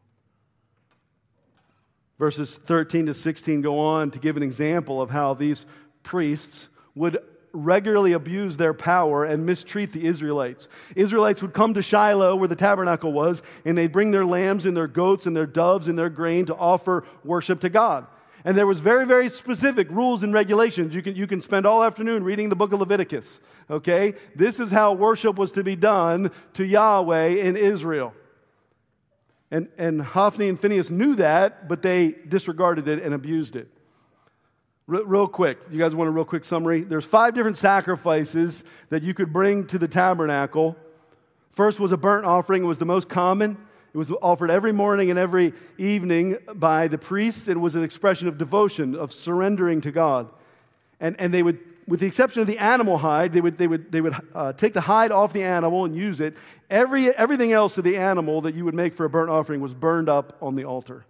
[2.17, 5.65] Verses 13 to 16 go on to give an example of how these
[6.04, 7.17] priests would
[7.51, 10.67] regularly abuse their power and mistreat the Israelites.
[10.95, 14.75] Israelites would come to Shiloh, where the tabernacle was, and they'd bring their lambs and
[14.75, 18.08] their goats and their doves and their grain to offer worship to God.
[18.43, 20.93] And there was very, very specific rules and regulations.
[20.93, 23.39] You can, you can spend all afternoon reading the book of Leviticus.
[23.69, 24.13] Okay?
[24.36, 28.13] This is how worship was to be done to Yahweh in Israel.
[29.51, 33.69] And, and Hophni and Phinehas knew that, but they disregarded it and abused it.
[34.88, 36.81] real quick, you guys want a real quick summary?
[36.81, 40.75] There's five different sacrifices that you could bring to the tabernacle.
[41.53, 43.58] First was a burnt offering, it was the most common.
[43.93, 47.47] It was offered every morning and every evening by the priests.
[47.47, 50.27] It was an expression of devotion, of surrendering to God.
[50.99, 53.91] And, and they would with the exception of the animal hide, they would, they would,
[53.91, 56.36] they would uh, take the hide off the animal and use it.
[56.69, 59.73] Every, everything else of the animal that you would make for a burnt offering was
[59.73, 61.06] burned up on the altar.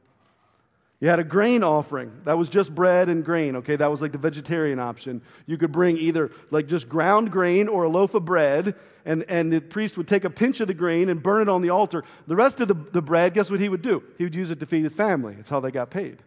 [0.99, 2.11] You had a grain offering.
[2.23, 3.75] That was just bread and grain, okay?
[3.75, 5.21] That was like the vegetarian option.
[5.45, 9.51] You could bring either like just ground grain or a loaf of bread, and, and
[9.51, 12.03] the priest would take a pinch of the grain and burn it on the altar.
[12.27, 14.03] The rest of the, the bread, guess what he would do?
[14.17, 15.35] He would use it to feed his family.
[15.39, 16.17] It's how they got paid.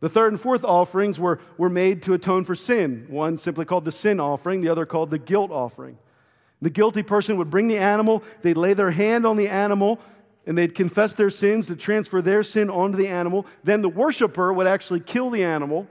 [0.00, 3.06] The third and fourth offerings were, were made to atone for sin.
[3.08, 5.98] One simply called the sin offering, the other called the guilt offering.
[6.62, 10.00] The guilty person would bring the animal, they'd lay their hand on the animal,
[10.46, 13.46] and they'd confess their sins to transfer their sin onto the animal.
[13.64, 15.86] Then the worshiper would actually kill the animal.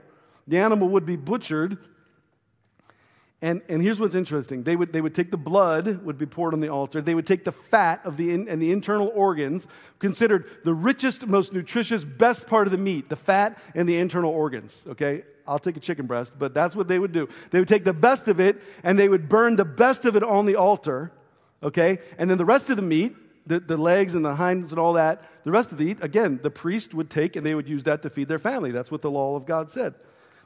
[0.48, 1.78] The animal would be butchered,
[3.42, 4.62] and, and here's what's interesting.
[4.62, 7.02] They would, they would take the blood, would be poured on the altar.
[7.02, 9.66] They would take the fat of the in, and the internal organs,
[9.98, 14.32] considered the richest, most nutritious, best part of the meat, the fat and the internal
[14.32, 14.82] organs.
[14.88, 15.24] Okay?
[15.46, 17.28] I'll take a chicken breast, but that's what they would do.
[17.50, 20.22] They would take the best of it and they would burn the best of it
[20.22, 21.12] on the altar.
[21.62, 21.98] Okay?
[22.18, 23.14] And then the rest of the meat,
[23.46, 26.40] the, the legs and the hinds and all that, the rest of the meat, again,
[26.42, 28.70] the priest would take and they would use that to feed their family.
[28.72, 29.94] That's what the law of God said.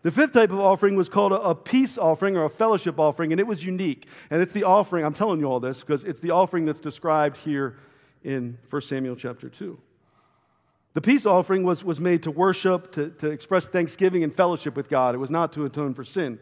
[0.03, 3.33] The fifth type of offering was called a, a, peace offering or a fellowship offering,
[3.33, 4.07] and it was unique.
[4.31, 7.37] And it's the offering, I'm telling you all this because it's the offering that's described
[7.37, 7.77] here
[8.25, 9.79] in 1 Samuel chapter 2.
[10.92, 14.88] The peace offering was, was made to worship, to, to express thanksgiving and fellowship with
[14.88, 15.14] God.
[15.14, 16.38] It was not to atone for sin.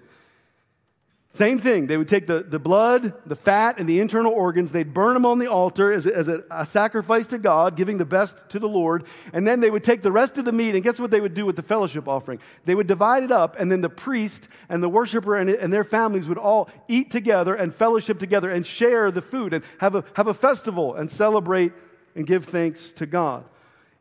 [1.35, 1.87] Same thing.
[1.87, 4.73] They would take the, the blood, the fat, and the internal organs.
[4.73, 7.99] They'd burn them on the altar as, a, as a, a, sacrifice to God, giving
[7.99, 9.05] the best to the Lord.
[9.35, 11.35] And then they would take the rest of the meat, and guess what they would
[11.35, 12.41] do with the fellowship offering?
[12.65, 15.85] They would divide it up, and then the priest and the worshiper and, and their
[15.85, 20.05] families would all eat together and fellowship together and share the food and have a,
[20.15, 21.73] have a festival and celebrate
[22.17, 23.45] and give thanks to God.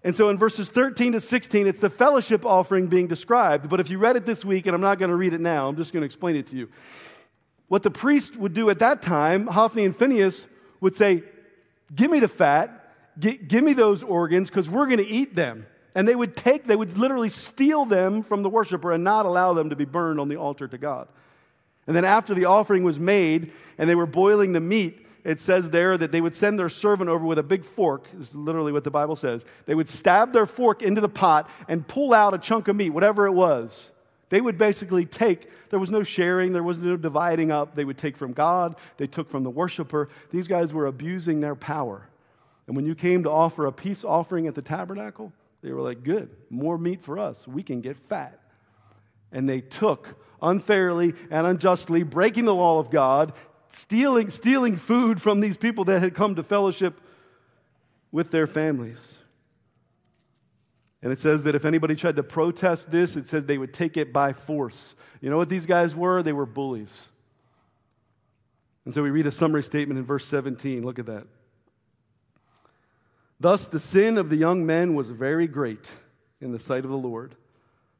[0.07, 3.67] And so in verses 13 to 16, it's the fellowship offering being described.
[3.67, 5.67] But if you read it this week, and I'm not going to read it now,
[5.67, 6.69] I'm just going to explain it to you.
[7.67, 10.47] What the priest would do at that time, Hophni and Phinehas
[10.79, 11.23] would say,
[11.93, 12.89] Give me the fat,
[13.19, 15.65] give me those organs, because we're going to eat them.
[15.93, 19.51] And they would take, they would literally steal them from the worshiper and not allow
[19.51, 21.09] them to be burned on the altar to God.
[21.85, 25.69] And then after the offering was made and they were boiling the meat, it says
[25.69, 28.07] there that they would send their servant over with a big fork.
[28.13, 29.43] This is literally what the Bible says.
[29.65, 32.91] They would stab their fork into the pot and pull out a chunk of meat,
[32.91, 33.91] whatever it was.
[34.29, 37.75] They would basically take, there was no sharing, there was no dividing up.
[37.75, 40.07] They would take from God, they took from the worshiper.
[40.31, 42.07] These guys were abusing their power.
[42.65, 46.03] And when you came to offer a peace offering at the tabernacle, they were like,
[46.03, 47.45] good, more meat for us.
[47.45, 48.39] We can get fat.
[49.33, 50.07] And they took
[50.41, 53.33] unfairly and unjustly, breaking the law of God,
[53.69, 56.99] stealing, stealing food from these people that had come to fellowship
[58.11, 59.17] with their families.
[61.01, 63.97] And it says that if anybody tried to protest this, it said they would take
[63.97, 64.95] it by force.
[65.21, 66.23] You know what these guys were?
[66.23, 67.09] They were bullies.
[68.85, 70.83] And so we read a summary statement in verse 17.
[70.83, 71.27] Look at that.
[73.39, 75.91] Thus, the sin of the young men was very great
[76.41, 77.35] in the sight of the Lord.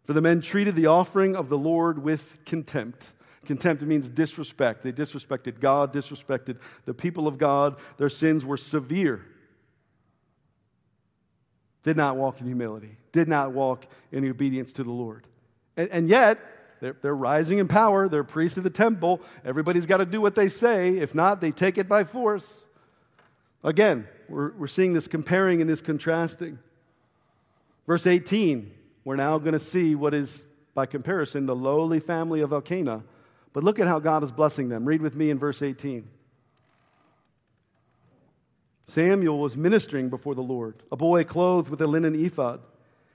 [0.06, 3.12] For the men treated the offering of the Lord with contempt.
[3.48, 4.84] Contempt means disrespect.
[4.84, 7.78] They disrespected God, disrespected the people of God.
[7.98, 9.26] Their sins were severe
[11.88, 15.26] did not walk in humility, did not walk in obedience to the Lord.
[15.78, 16.42] And, and yet,
[16.82, 18.10] they're, they're, rising in power.
[18.10, 19.22] They're priests of the temple.
[19.46, 20.98] Everybody's got to do what they say.
[20.98, 22.66] If not, they take it by force.
[23.64, 26.60] Again, we're, we're seeing this comparing and this contrasting.
[27.88, 28.70] Verse 18,
[29.06, 33.02] we're now going to see what is, by comparison, the lowly family of Elkanah.
[33.54, 34.86] But look at how God is blessing them.
[34.86, 36.08] Read with me in verse 18.
[38.88, 42.62] Samuel was ministering before the Lord, a boy clothed with a linen ephod.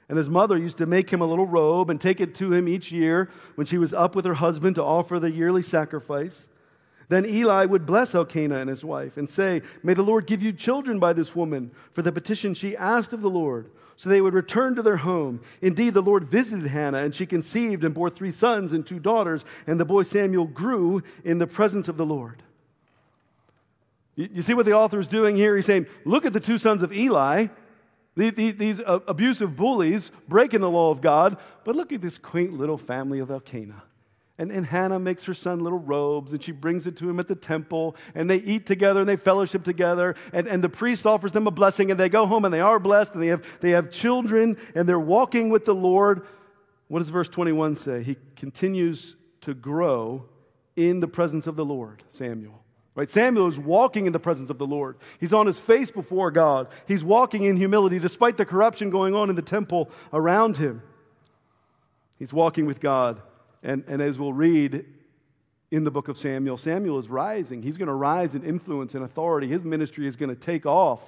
[0.08, 2.68] And his mother used to make him a little robe and take it to him
[2.68, 6.48] each year when she was up with her husband to offer the yearly sacrifice.
[7.08, 10.52] Then Eli would bless Elkanah and his wife and say, May the Lord give you
[10.52, 13.70] children by this woman for the petition she asked of the Lord.
[14.02, 15.42] So they would return to their home.
[15.60, 19.44] Indeed, the Lord visited Hannah, and she conceived and bore three sons and two daughters,
[19.64, 22.42] and the boy Samuel grew in the presence of the Lord.
[24.16, 25.54] You see what the author is doing here?
[25.54, 27.46] He's saying, look at the two sons of Eli,
[28.16, 32.78] these uh, abusive bullies breaking the law of God, but look at this quaint little
[32.78, 33.84] family of Elkanah.
[34.38, 37.28] And, and Hannah makes her son little robes, and she brings it to him at
[37.28, 41.32] the temple, and they eat together and they fellowship together, and, and the priest offers
[41.32, 43.70] them a blessing, and they go home and they are blessed, and they have, they
[43.70, 46.26] have children, and they're walking with the Lord.
[46.88, 48.02] What does verse 21 say?
[48.02, 50.24] He continues to grow
[50.76, 52.62] in the presence of the Lord, Samuel.
[52.94, 53.08] Right?
[53.08, 54.96] Samuel is walking in the presence of the Lord.
[55.18, 56.68] He's on his face before God.
[56.86, 60.82] He's walking in humility despite the corruption going on in the temple around him.
[62.18, 63.22] He's walking with God.
[63.62, 64.84] And, and as we'll read
[65.70, 67.62] in the book of Samuel, Samuel is rising.
[67.62, 69.48] He's going to rise in influence and authority.
[69.48, 71.00] His ministry is going to take off,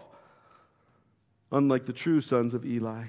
[1.52, 3.04] unlike the true sons of Eli.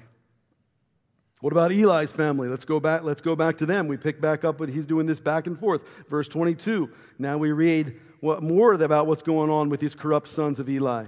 [1.40, 2.48] What about Eli's family?
[2.48, 3.88] Let's go back, let's go back to them.
[3.88, 5.82] We pick back up, but he's doing this back and forth.
[6.08, 6.90] Verse 22.
[7.18, 11.04] Now we read what, more about what's going on with these corrupt sons of Eli.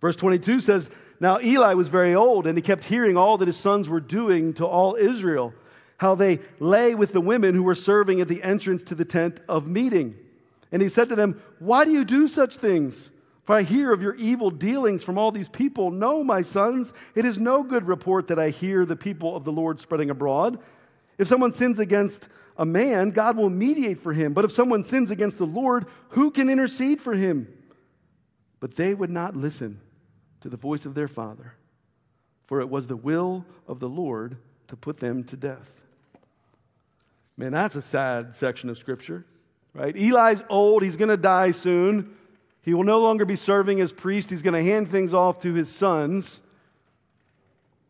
[0.00, 0.88] Verse 22 says,
[1.20, 4.54] Now Eli was very old, and he kept hearing all that his sons were doing
[4.54, 5.52] to all Israel,
[5.98, 9.40] how they lay with the women who were serving at the entrance to the tent
[9.48, 10.16] of meeting.
[10.72, 13.10] And he said to them, Why do you do such things?
[13.44, 15.90] For I hear of your evil dealings from all these people.
[15.90, 19.52] No, my sons, it is no good report that I hear the people of the
[19.52, 20.58] Lord spreading abroad.
[21.16, 24.34] If someone sins against a man, God will mediate for him.
[24.34, 27.48] But if someone sins against the Lord, who can intercede for him?
[28.60, 29.80] But they would not listen
[30.42, 31.54] to the voice of their father,
[32.46, 34.36] for it was the will of the Lord
[34.68, 35.77] to put them to death.
[37.38, 39.24] Man, that's a sad section of scripture,
[39.72, 39.96] right?
[39.96, 42.16] Eli's old, he's going to die soon.
[42.62, 45.54] He will no longer be serving as priest, he's going to hand things off to
[45.54, 46.40] his sons.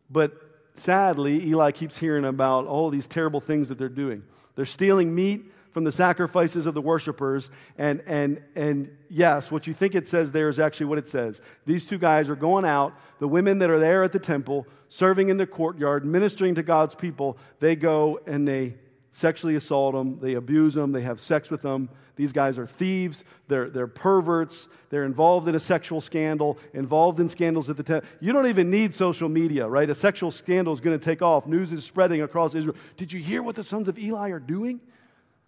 [0.09, 0.33] But
[0.75, 4.23] sadly, Eli keeps hearing about all these terrible things that they're doing.
[4.55, 7.49] They're stealing meat from the sacrifices of the worshipers.
[7.77, 11.41] And, and, and yes, what you think it says there is actually what it says.
[11.65, 12.93] These two guys are going out.
[13.19, 16.95] The women that are there at the temple, serving in the courtyard, ministering to God's
[16.95, 18.75] people, they go and they
[19.13, 21.89] sexually assault them, they abuse them, they have sex with them.
[22.15, 27.29] These guys are thieves, they're, they're perverts, they're involved in a sexual scandal, involved in
[27.29, 28.09] scandals at the temple.
[28.19, 29.89] You don't even need social media, right?
[29.89, 31.47] A sexual scandal is going to take off.
[31.47, 32.75] News is spreading across Israel.
[32.97, 34.81] Did you hear what the sons of Eli are doing?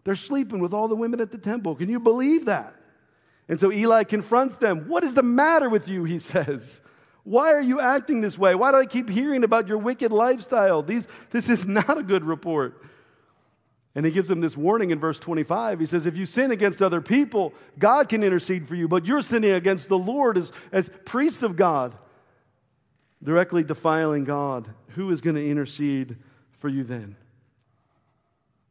[0.03, 1.76] They're sleeping with all the women at the temple.
[1.76, 2.74] Can you believe that?
[3.49, 4.88] And so Eli confronts them.
[4.88, 6.05] What is the matter with you?
[6.05, 6.82] He says.
[7.24, 8.55] Why are you acting this way?
[8.55, 10.82] Why do I keep hearing about your wicked lifestyle?
[10.82, 12.82] These, this is not a good report.
[13.93, 15.79] And he gives them this warning in verse 25.
[15.79, 19.21] He says, If you sin against other people, God can intercede for you, but you're
[19.21, 21.95] sinning against the Lord as, as priests of God,
[23.21, 24.69] directly defiling God.
[24.89, 26.17] Who is going to intercede
[26.59, 27.17] for you then?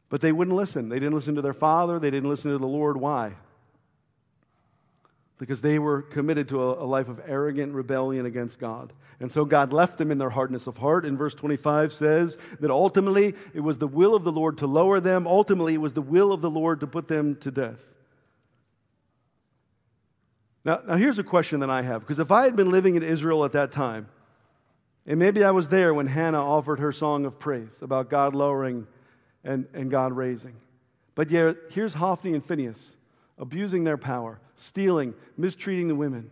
[0.08, 0.88] But they wouldn't listen.
[0.88, 2.96] They didn't listen to their father, they didn't listen to the Lord.
[2.96, 3.34] Why?
[5.41, 8.93] Because they were committed to a, a life of arrogant rebellion against God.
[9.20, 11.05] And so God left them in their hardness of heart.
[11.07, 15.01] And verse 25 says that ultimately it was the will of the Lord to lower
[15.01, 15.26] them.
[15.26, 17.80] Ultimately, it was the will of the Lord to put them to death.
[20.64, 22.03] Now, now here's a question that I have.
[22.03, 24.09] Because if I had been living in Israel at that time,
[25.07, 28.86] and maybe I was there when Hannah offered her song of praise about God lowering
[29.43, 30.55] and, and God raising.
[31.14, 32.97] But yet, here's Hophni and Phinehas
[33.38, 36.30] abusing their power, stealing, mistreating the women.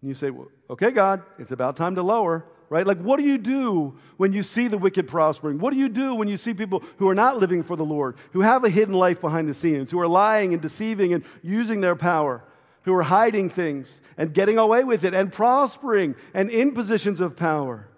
[0.00, 2.86] And you say, well, okay, God, it's about time to lower, right?
[2.86, 5.58] Like, what do you do when you see the wicked prospering?
[5.58, 8.16] What do you do when you see people who are not living for the Lord,
[8.32, 11.80] who have a hidden life behind the scenes, who are lying and deceiving and using
[11.80, 12.44] their power,
[12.82, 17.36] who are hiding things and getting away with it and prospering and in positions of
[17.36, 17.88] power?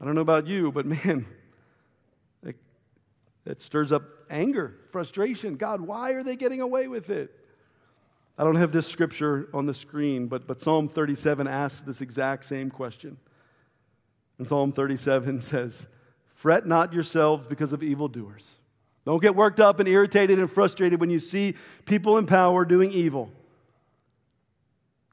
[0.00, 1.26] I don't know about you, but man,
[3.46, 5.56] it stirs up anger, frustration.
[5.56, 7.34] God, why are they getting away with it?
[8.38, 12.44] I don't have this scripture on the screen, but, but Psalm 37 asks this exact
[12.44, 13.16] same question.
[14.38, 15.86] And Psalm 37 says,
[16.34, 18.58] Fret not yourselves because of evildoers.
[19.04, 22.92] Don't get worked up and irritated and frustrated when you see people in power doing
[22.92, 23.32] evil.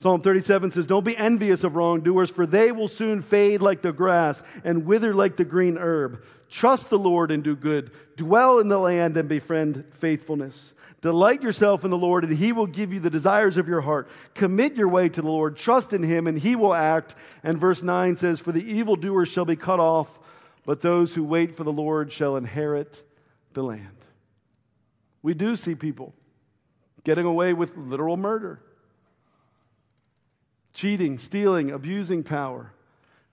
[0.02, 3.92] Psalm 37 says, Don't be envious of wrongdoers, for they will soon fade like the
[3.92, 6.24] grass and wither like the green herb.
[6.48, 7.90] Trust the Lord and do good.
[8.18, 10.75] Dwell in the land and befriend faithfulness.
[11.06, 14.10] Delight yourself in the Lord, and He will give you the desires of your heart.
[14.34, 15.56] Commit your way to the Lord.
[15.56, 17.14] Trust in Him, and He will act.
[17.44, 20.18] And verse 9 says, For the evildoers shall be cut off,
[20.66, 23.04] but those who wait for the Lord shall inherit
[23.54, 24.00] the land.
[25.22, 26.16] We do see people
[27.04, 28.64] getting away with literal murder,
[30.74, 32.74] cheating, stealing, abusing power.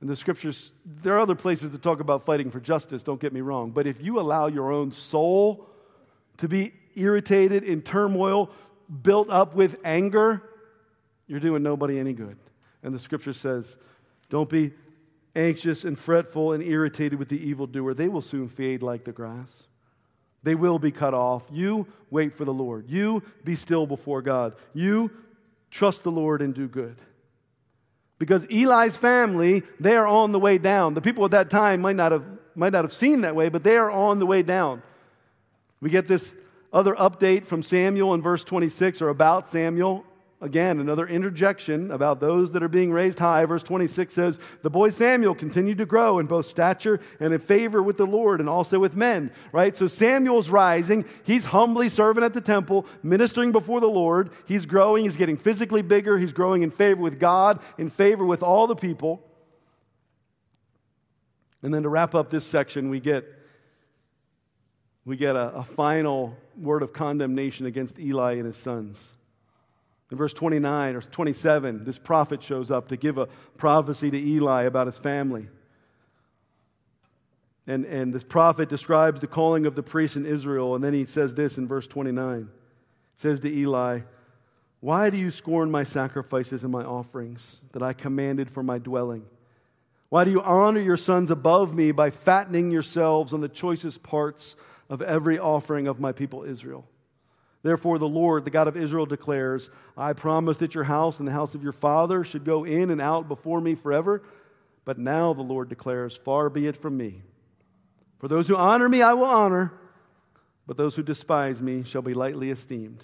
[0.02, 3.32] And the scriptures, there are other places to talk about fighting for justice, don't get
[3.32, 3.70] me wrong.
[3.70, 5.70] But if you allow your own soul
[6.36, 8.51] to be irritated, in turmoil,
[9.03, 10.43] built up with anger,
[11.26, 12.36] you're doing nobody any good.
[12.82, 13.76] And the scripture says,
[14.28, 14.72] don't be
[15.34, 17.95] anxious and fretful and irritated with the evildoer.
[17.95, 19.64] They will soon fade like the grass.
[20.43, 21.43] They will be cut off.
[21.51, 22.88] You wait for the Lord.
[22.88, 24.55] You be still before God.
[24.74, 25.11] You
[25.70, 26.97] trust the Lord and do good.
[28.18, 30.95] Because Eli's family, they are on the way down.
[30.95, 32.24] The people at that time might not have,
[32.55, 34.82] might not have seen that way, but they are on the way down.
[35.80, 36.32] We get this
[36.72, 40.04] other update from Samuel in verse 26 or about Samuel.
[40.40, 43.44] Again, another interjection about those that are being raised high.
[43.44, 47.80] Verse 26 says, The boy Samuel continued to grow in both stature and in favor
[47.80, 49.30] with the Lord and also with men.
[49.52, 49.76] Right?
[49.76, 51.04] So Samuel's rising.
[51.22, 54.30] He's humbly serving at the temple, ministering before the Lord.
[54.46, 55.04] He's growing.
[55.04, 56.18] He's getting physically bigger.
[56.18, 59.22] He's growing in favor with God, in favor with all the people.
[61.62, 63.24] And then to wrap up this section, we get
[65.05, 69.03] we get a, a final word of condemnation against Eli and his sons.
[70.11, 73.26] In verse 29 or 27, this prophet shows up to give a
[73.57, 75.48] prophecy to Eli about his family.
[77.66, 80.74] And, and this prophet describes the calling of the priests in Israel.
[80.74, 82.40] And then he says this in verse 29.
[82.40, 82.48] He
[83.16, 84.00] says to Eli,
[84.80, 89.24] Why do you scorn my sacrifices and my offerings that I commanded for my dwelling?
[90.11, 94.57] Why do you honor your sons above me by fattening yourselves on the choicest parts
[94.93, 96.86] of every offering of my people Israel.
[97.62, 101.32] Therefore, the Lord, the God of Israel, declares, I promised that your house and the
[101.32, 104.22] house of your father should go in and out before me forever.
[104.84, 107.22] But now the Lord declares, Far be it from me.
[108.18, 109.72] For those who honor me, I will honor,
[110.66, 113.03] but those who despise me shall be lightly esteemed.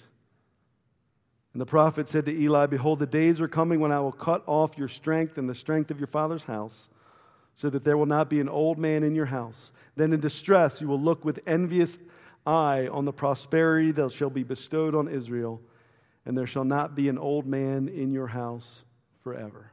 [1.53, 4.43] And the prophet said to Eli, Behold, the days are coming when I will cut
[4.45, 6.87] off your strength and the strength of your father's house
[7.55, 9.71] so that there will not be an old man in your house.
[9.99, 11.97] Then in distress you will look with envious
[12.47, 15.59] eye on the prosperity that shall be bestowed on Israel,
[16.25, 18.85] and there shall not be an old man in your house
[19.25, 19.69] forever.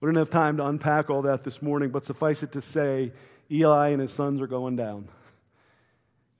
[0.00, 3.12] We don't have time to unpack all that this morning, but suffice it to say,
[3.50, 5.08] Eli and his sons are going down.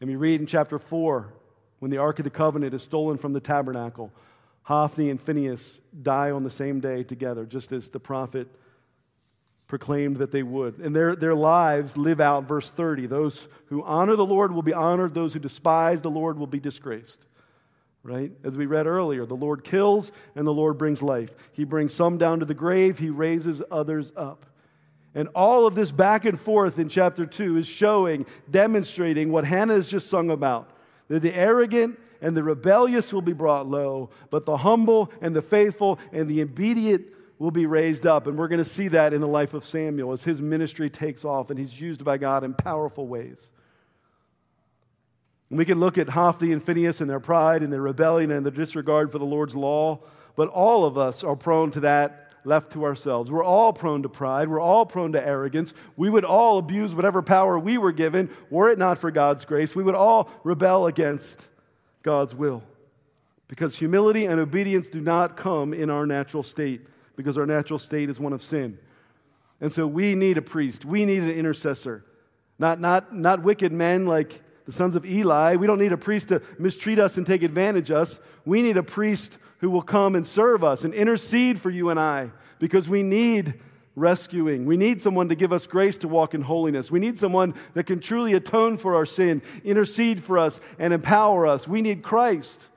[0.01, 1.35] And we read in chapter 4
[1.81, 4.13] when the Ark of the Covenant is stolen from the tabernacle,
[4.63, 8.47] Hophni and Phinehas die on the same day together, just as the prophet
[9.69, 10.79] proclaimed that they would.
[10.79, 13.07] And their, their lives live out verse 30.
[13.07, 16.59] Those who honor the Lord will be honored, those who despise the Lord will be
[16.59, 17.25] disgraced.
[18.03, 18.33] Right?
[18.43, 21.31] As we read earlier, the Lord kills and the Lord brings life.
[21.53, 24.47] He brings some down to the grave, He raises others up.
[25.15, 29.75] And all of this back and forth in chapter 2 is showing, demonstrating what Hannah
[29.75, 30.71] has just sung about
[31.09, 35.43] that the arrogant and the rebellious will be brought low, but the humble and the
[35.43, 37.07] faithful and the obedient
[37.39, 38.27] will be raised up.
[38.27, 41.25] And we're going to see that in the life of Samuel as his ministry takes
[41.25, 43.51] off and he's used by God in powerful ways.
[45.51, 48.45] And we can look at Hophni and Phinehas and their pride and their rebellion and
[48.45, 50.01] their disregard for the Lord's law,
[50.37, 53.31] but all of us are prone to that left to ourselves.
[53.31, 54.49] We're all prone to pride.
[54.49, 55.75] We're all prone to arrogance.
[55.97, 59.75] We would all abuse whatever power we were given were it not for God's grace.
[59.75, 61.47] We would all rebel against
[62.03, 62.63] God's will.
[63.49, 66.83] Because humility and obedience do not come in our natural state
[67.19, 68.79] because our natural state is one of sin.
[69.61, 70.85] And so we need a priest.
[70.85, 72.05] We need an intercessor.
[72.61, 75.57] Not, not, not wicked men like the sons of Eli.
[75.57, 78.21] We don't need a priest to mistreat us and take advantage of us.
[78.45, 81.99] We need a priest who will come and serve us and intercede for you and
[81.99, 83.55] I because we need
[83.97, 84.65] rescuing.
[84.65, 86.89] We need someone to give us grace to walk in holiness.
[86.89, 91.49] We need someone that can truly atone for our sin, intercede for us, and empower
[91.49, 91.67] us.
[91.67, 92.69] We need Christ.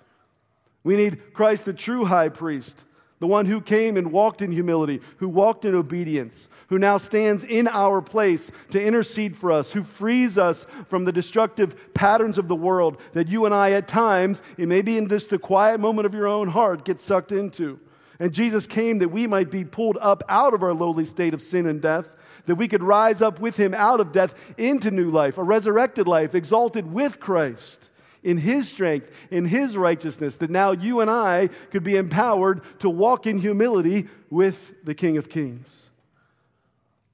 [0.84, 2.86] We need Christ, the true high priest
[3.22, 7.44] the one who came and walked in humility, who walked in obedience, who now stands
[7.44, 12.48] in our place to intercede for us, who frees us from the destructive patterns of
[12.48, 15.80] the world that you and I, at times, it may be in just the quiet
[15.80, 17.80] moment of your own heart, get sucked into.
[18.20, 21.44] And Jesus came that we might be pulled up out of our lowly state of
[21.44, 22.08] sin and death,
[22.48, 26.08] that we could rise up with him out of death into new life, a resurrected
[26.08, 27.91] life, exalted with Christ
[28.24, 32.90] in His strength, in His righteousness, that now you and I could be empowered to
[32.90, 35.88] walk in humility with the King of Kings.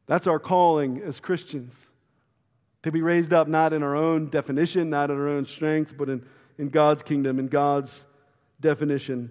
[0.05, 1.73] That's our calling as Christians.
[2.83, 6.09] To be raised up not in our own definition, not in our own strength, but
[6.09, 6.25] in,
[6.57, 8.05] in God's kingdom, in God's
[8.61, 9.29] definition,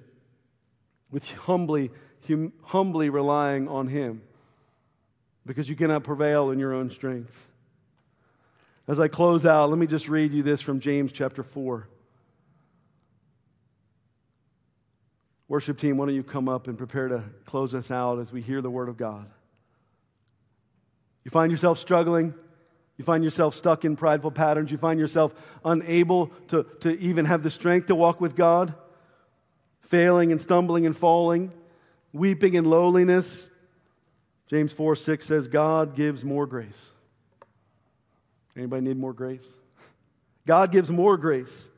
[1.11, 1.91] with humbly,
[2.27, 4.23] hum, humbly relying on Him.
[5.47, 7.35] Because you cannot prevail in your own strength.
[8.89, 11.89] As I close out, let me just read you this from James chapter 4.
[15.49, 18.43] Worship team, why don't you come up and prepare to close us out as we
[18.43, 19.27] hear the word of God?
[21.25, 22.35] You find yourself struggling.
[22.97, 24.71] You find yourself stuck in prideful patterns.
[24.71, 25.35] You find yourself
[25.65, 28.75] unable to, to even have the strength to walk with God,
[29.83, 31.53] failing and stumbling and falling,
[32.13, 33.49] weeping in lowliness.
[34.49, 36.93] James 4 6 says, God gives more grace.
[38.57, 39.47] Anybody need more grace?
[40.47, 41.69] God gives more grace.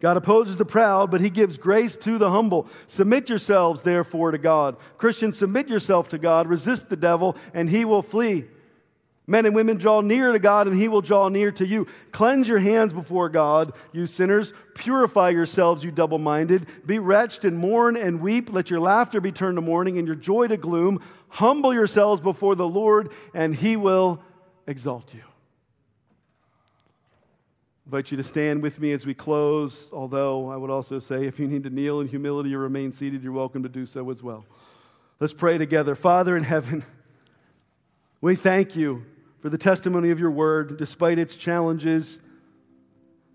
[0.00, 2.68] God opposes the proud, but he gives grace to the humble.
[2.86, 4.76] Submit yourselves, therefore, to God.
[4.96, 6.48] Christians, submit yourself to God.
[6.48, 8.46] Resist the devil, and he will flee.
[9.26, 11.86] Men and women, draw near to God, and he will draw near to you.
[12.12, 14.54] Cleanse your hands before God, you sinners.
[14.74, 16.66] Purify yourselves, you double minded.
[16.86, 18.52] Be wretched and mourn and weep.
[18.52, 21.02] Let your laughter be turned to mourning and your joy to gloom.
[21.28, 24.20] Humble yourselves before the Lord, and he will
[24.66, 25.29] exalt you
[27.90, 31.40] invite you to stand with me as we close, although I would also say if
[31.40, 34.22] you need to kneel in humility or remain seated, you're welcome to do so as
[34.22, 34.44] well.
[35.18, 35.96] Let's pray together.
[35.96, 36.84] Father in heaven,
[38.20, 39.04] we thank you
[39.40, 42.16] for the testimony of your word, despite its challenges.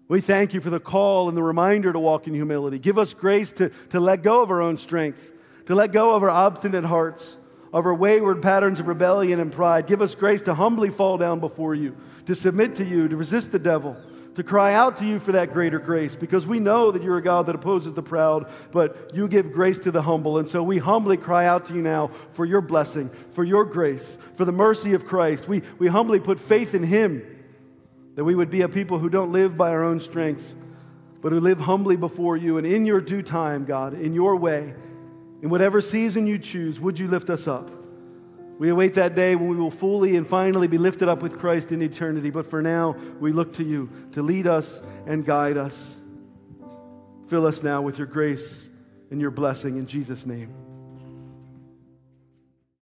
[0.08, 2.80] We thank you for the call and the reminder to walk in humility.
[2.80, 5.32] Give us grace to, to let go of our own strength,
[5.66, 7.38] to let go of our obstinate hearts,
[7.74, 9.86] of our wayward patterns of rebellion and pride.
[9.86, 11.98] Give us grace to humbly fall down before you,
[12.28, 13.98] to submit to you, to resist the devil
[14.36, 17.24] to cry out to you for that greater grace because we know that you're a
[17.24, 20.38] God that opposes the proud, but you give grace to the humble.
[20.38, 24.18] And so we humbly cry out to you now for your blessing, for your grace,
[24.36, 25.48] for the mercy of Christ.
[25.48, 27.24] We, we humbly put faith in Him
[28.16, 30.56] that we would be a people who don't live by our own strength,
[31.22, 32.58] but who live humbly before you.
[32.58, 34.74] And in your due time, God, in your way,
[35.42, 37.70] in whatever season you choose, would you lift us up?
[38.58, 41.72] We await that day when we will fully and finally be lifted up with Christ
[41.72, 42.30] in eternity.
[42.30, 45.96] But for now, we look to you to lead us and guide us.
[47.28, 48.70] Fill us now with your grace
[49.12, 50.65] and your blessing in Jesus' name.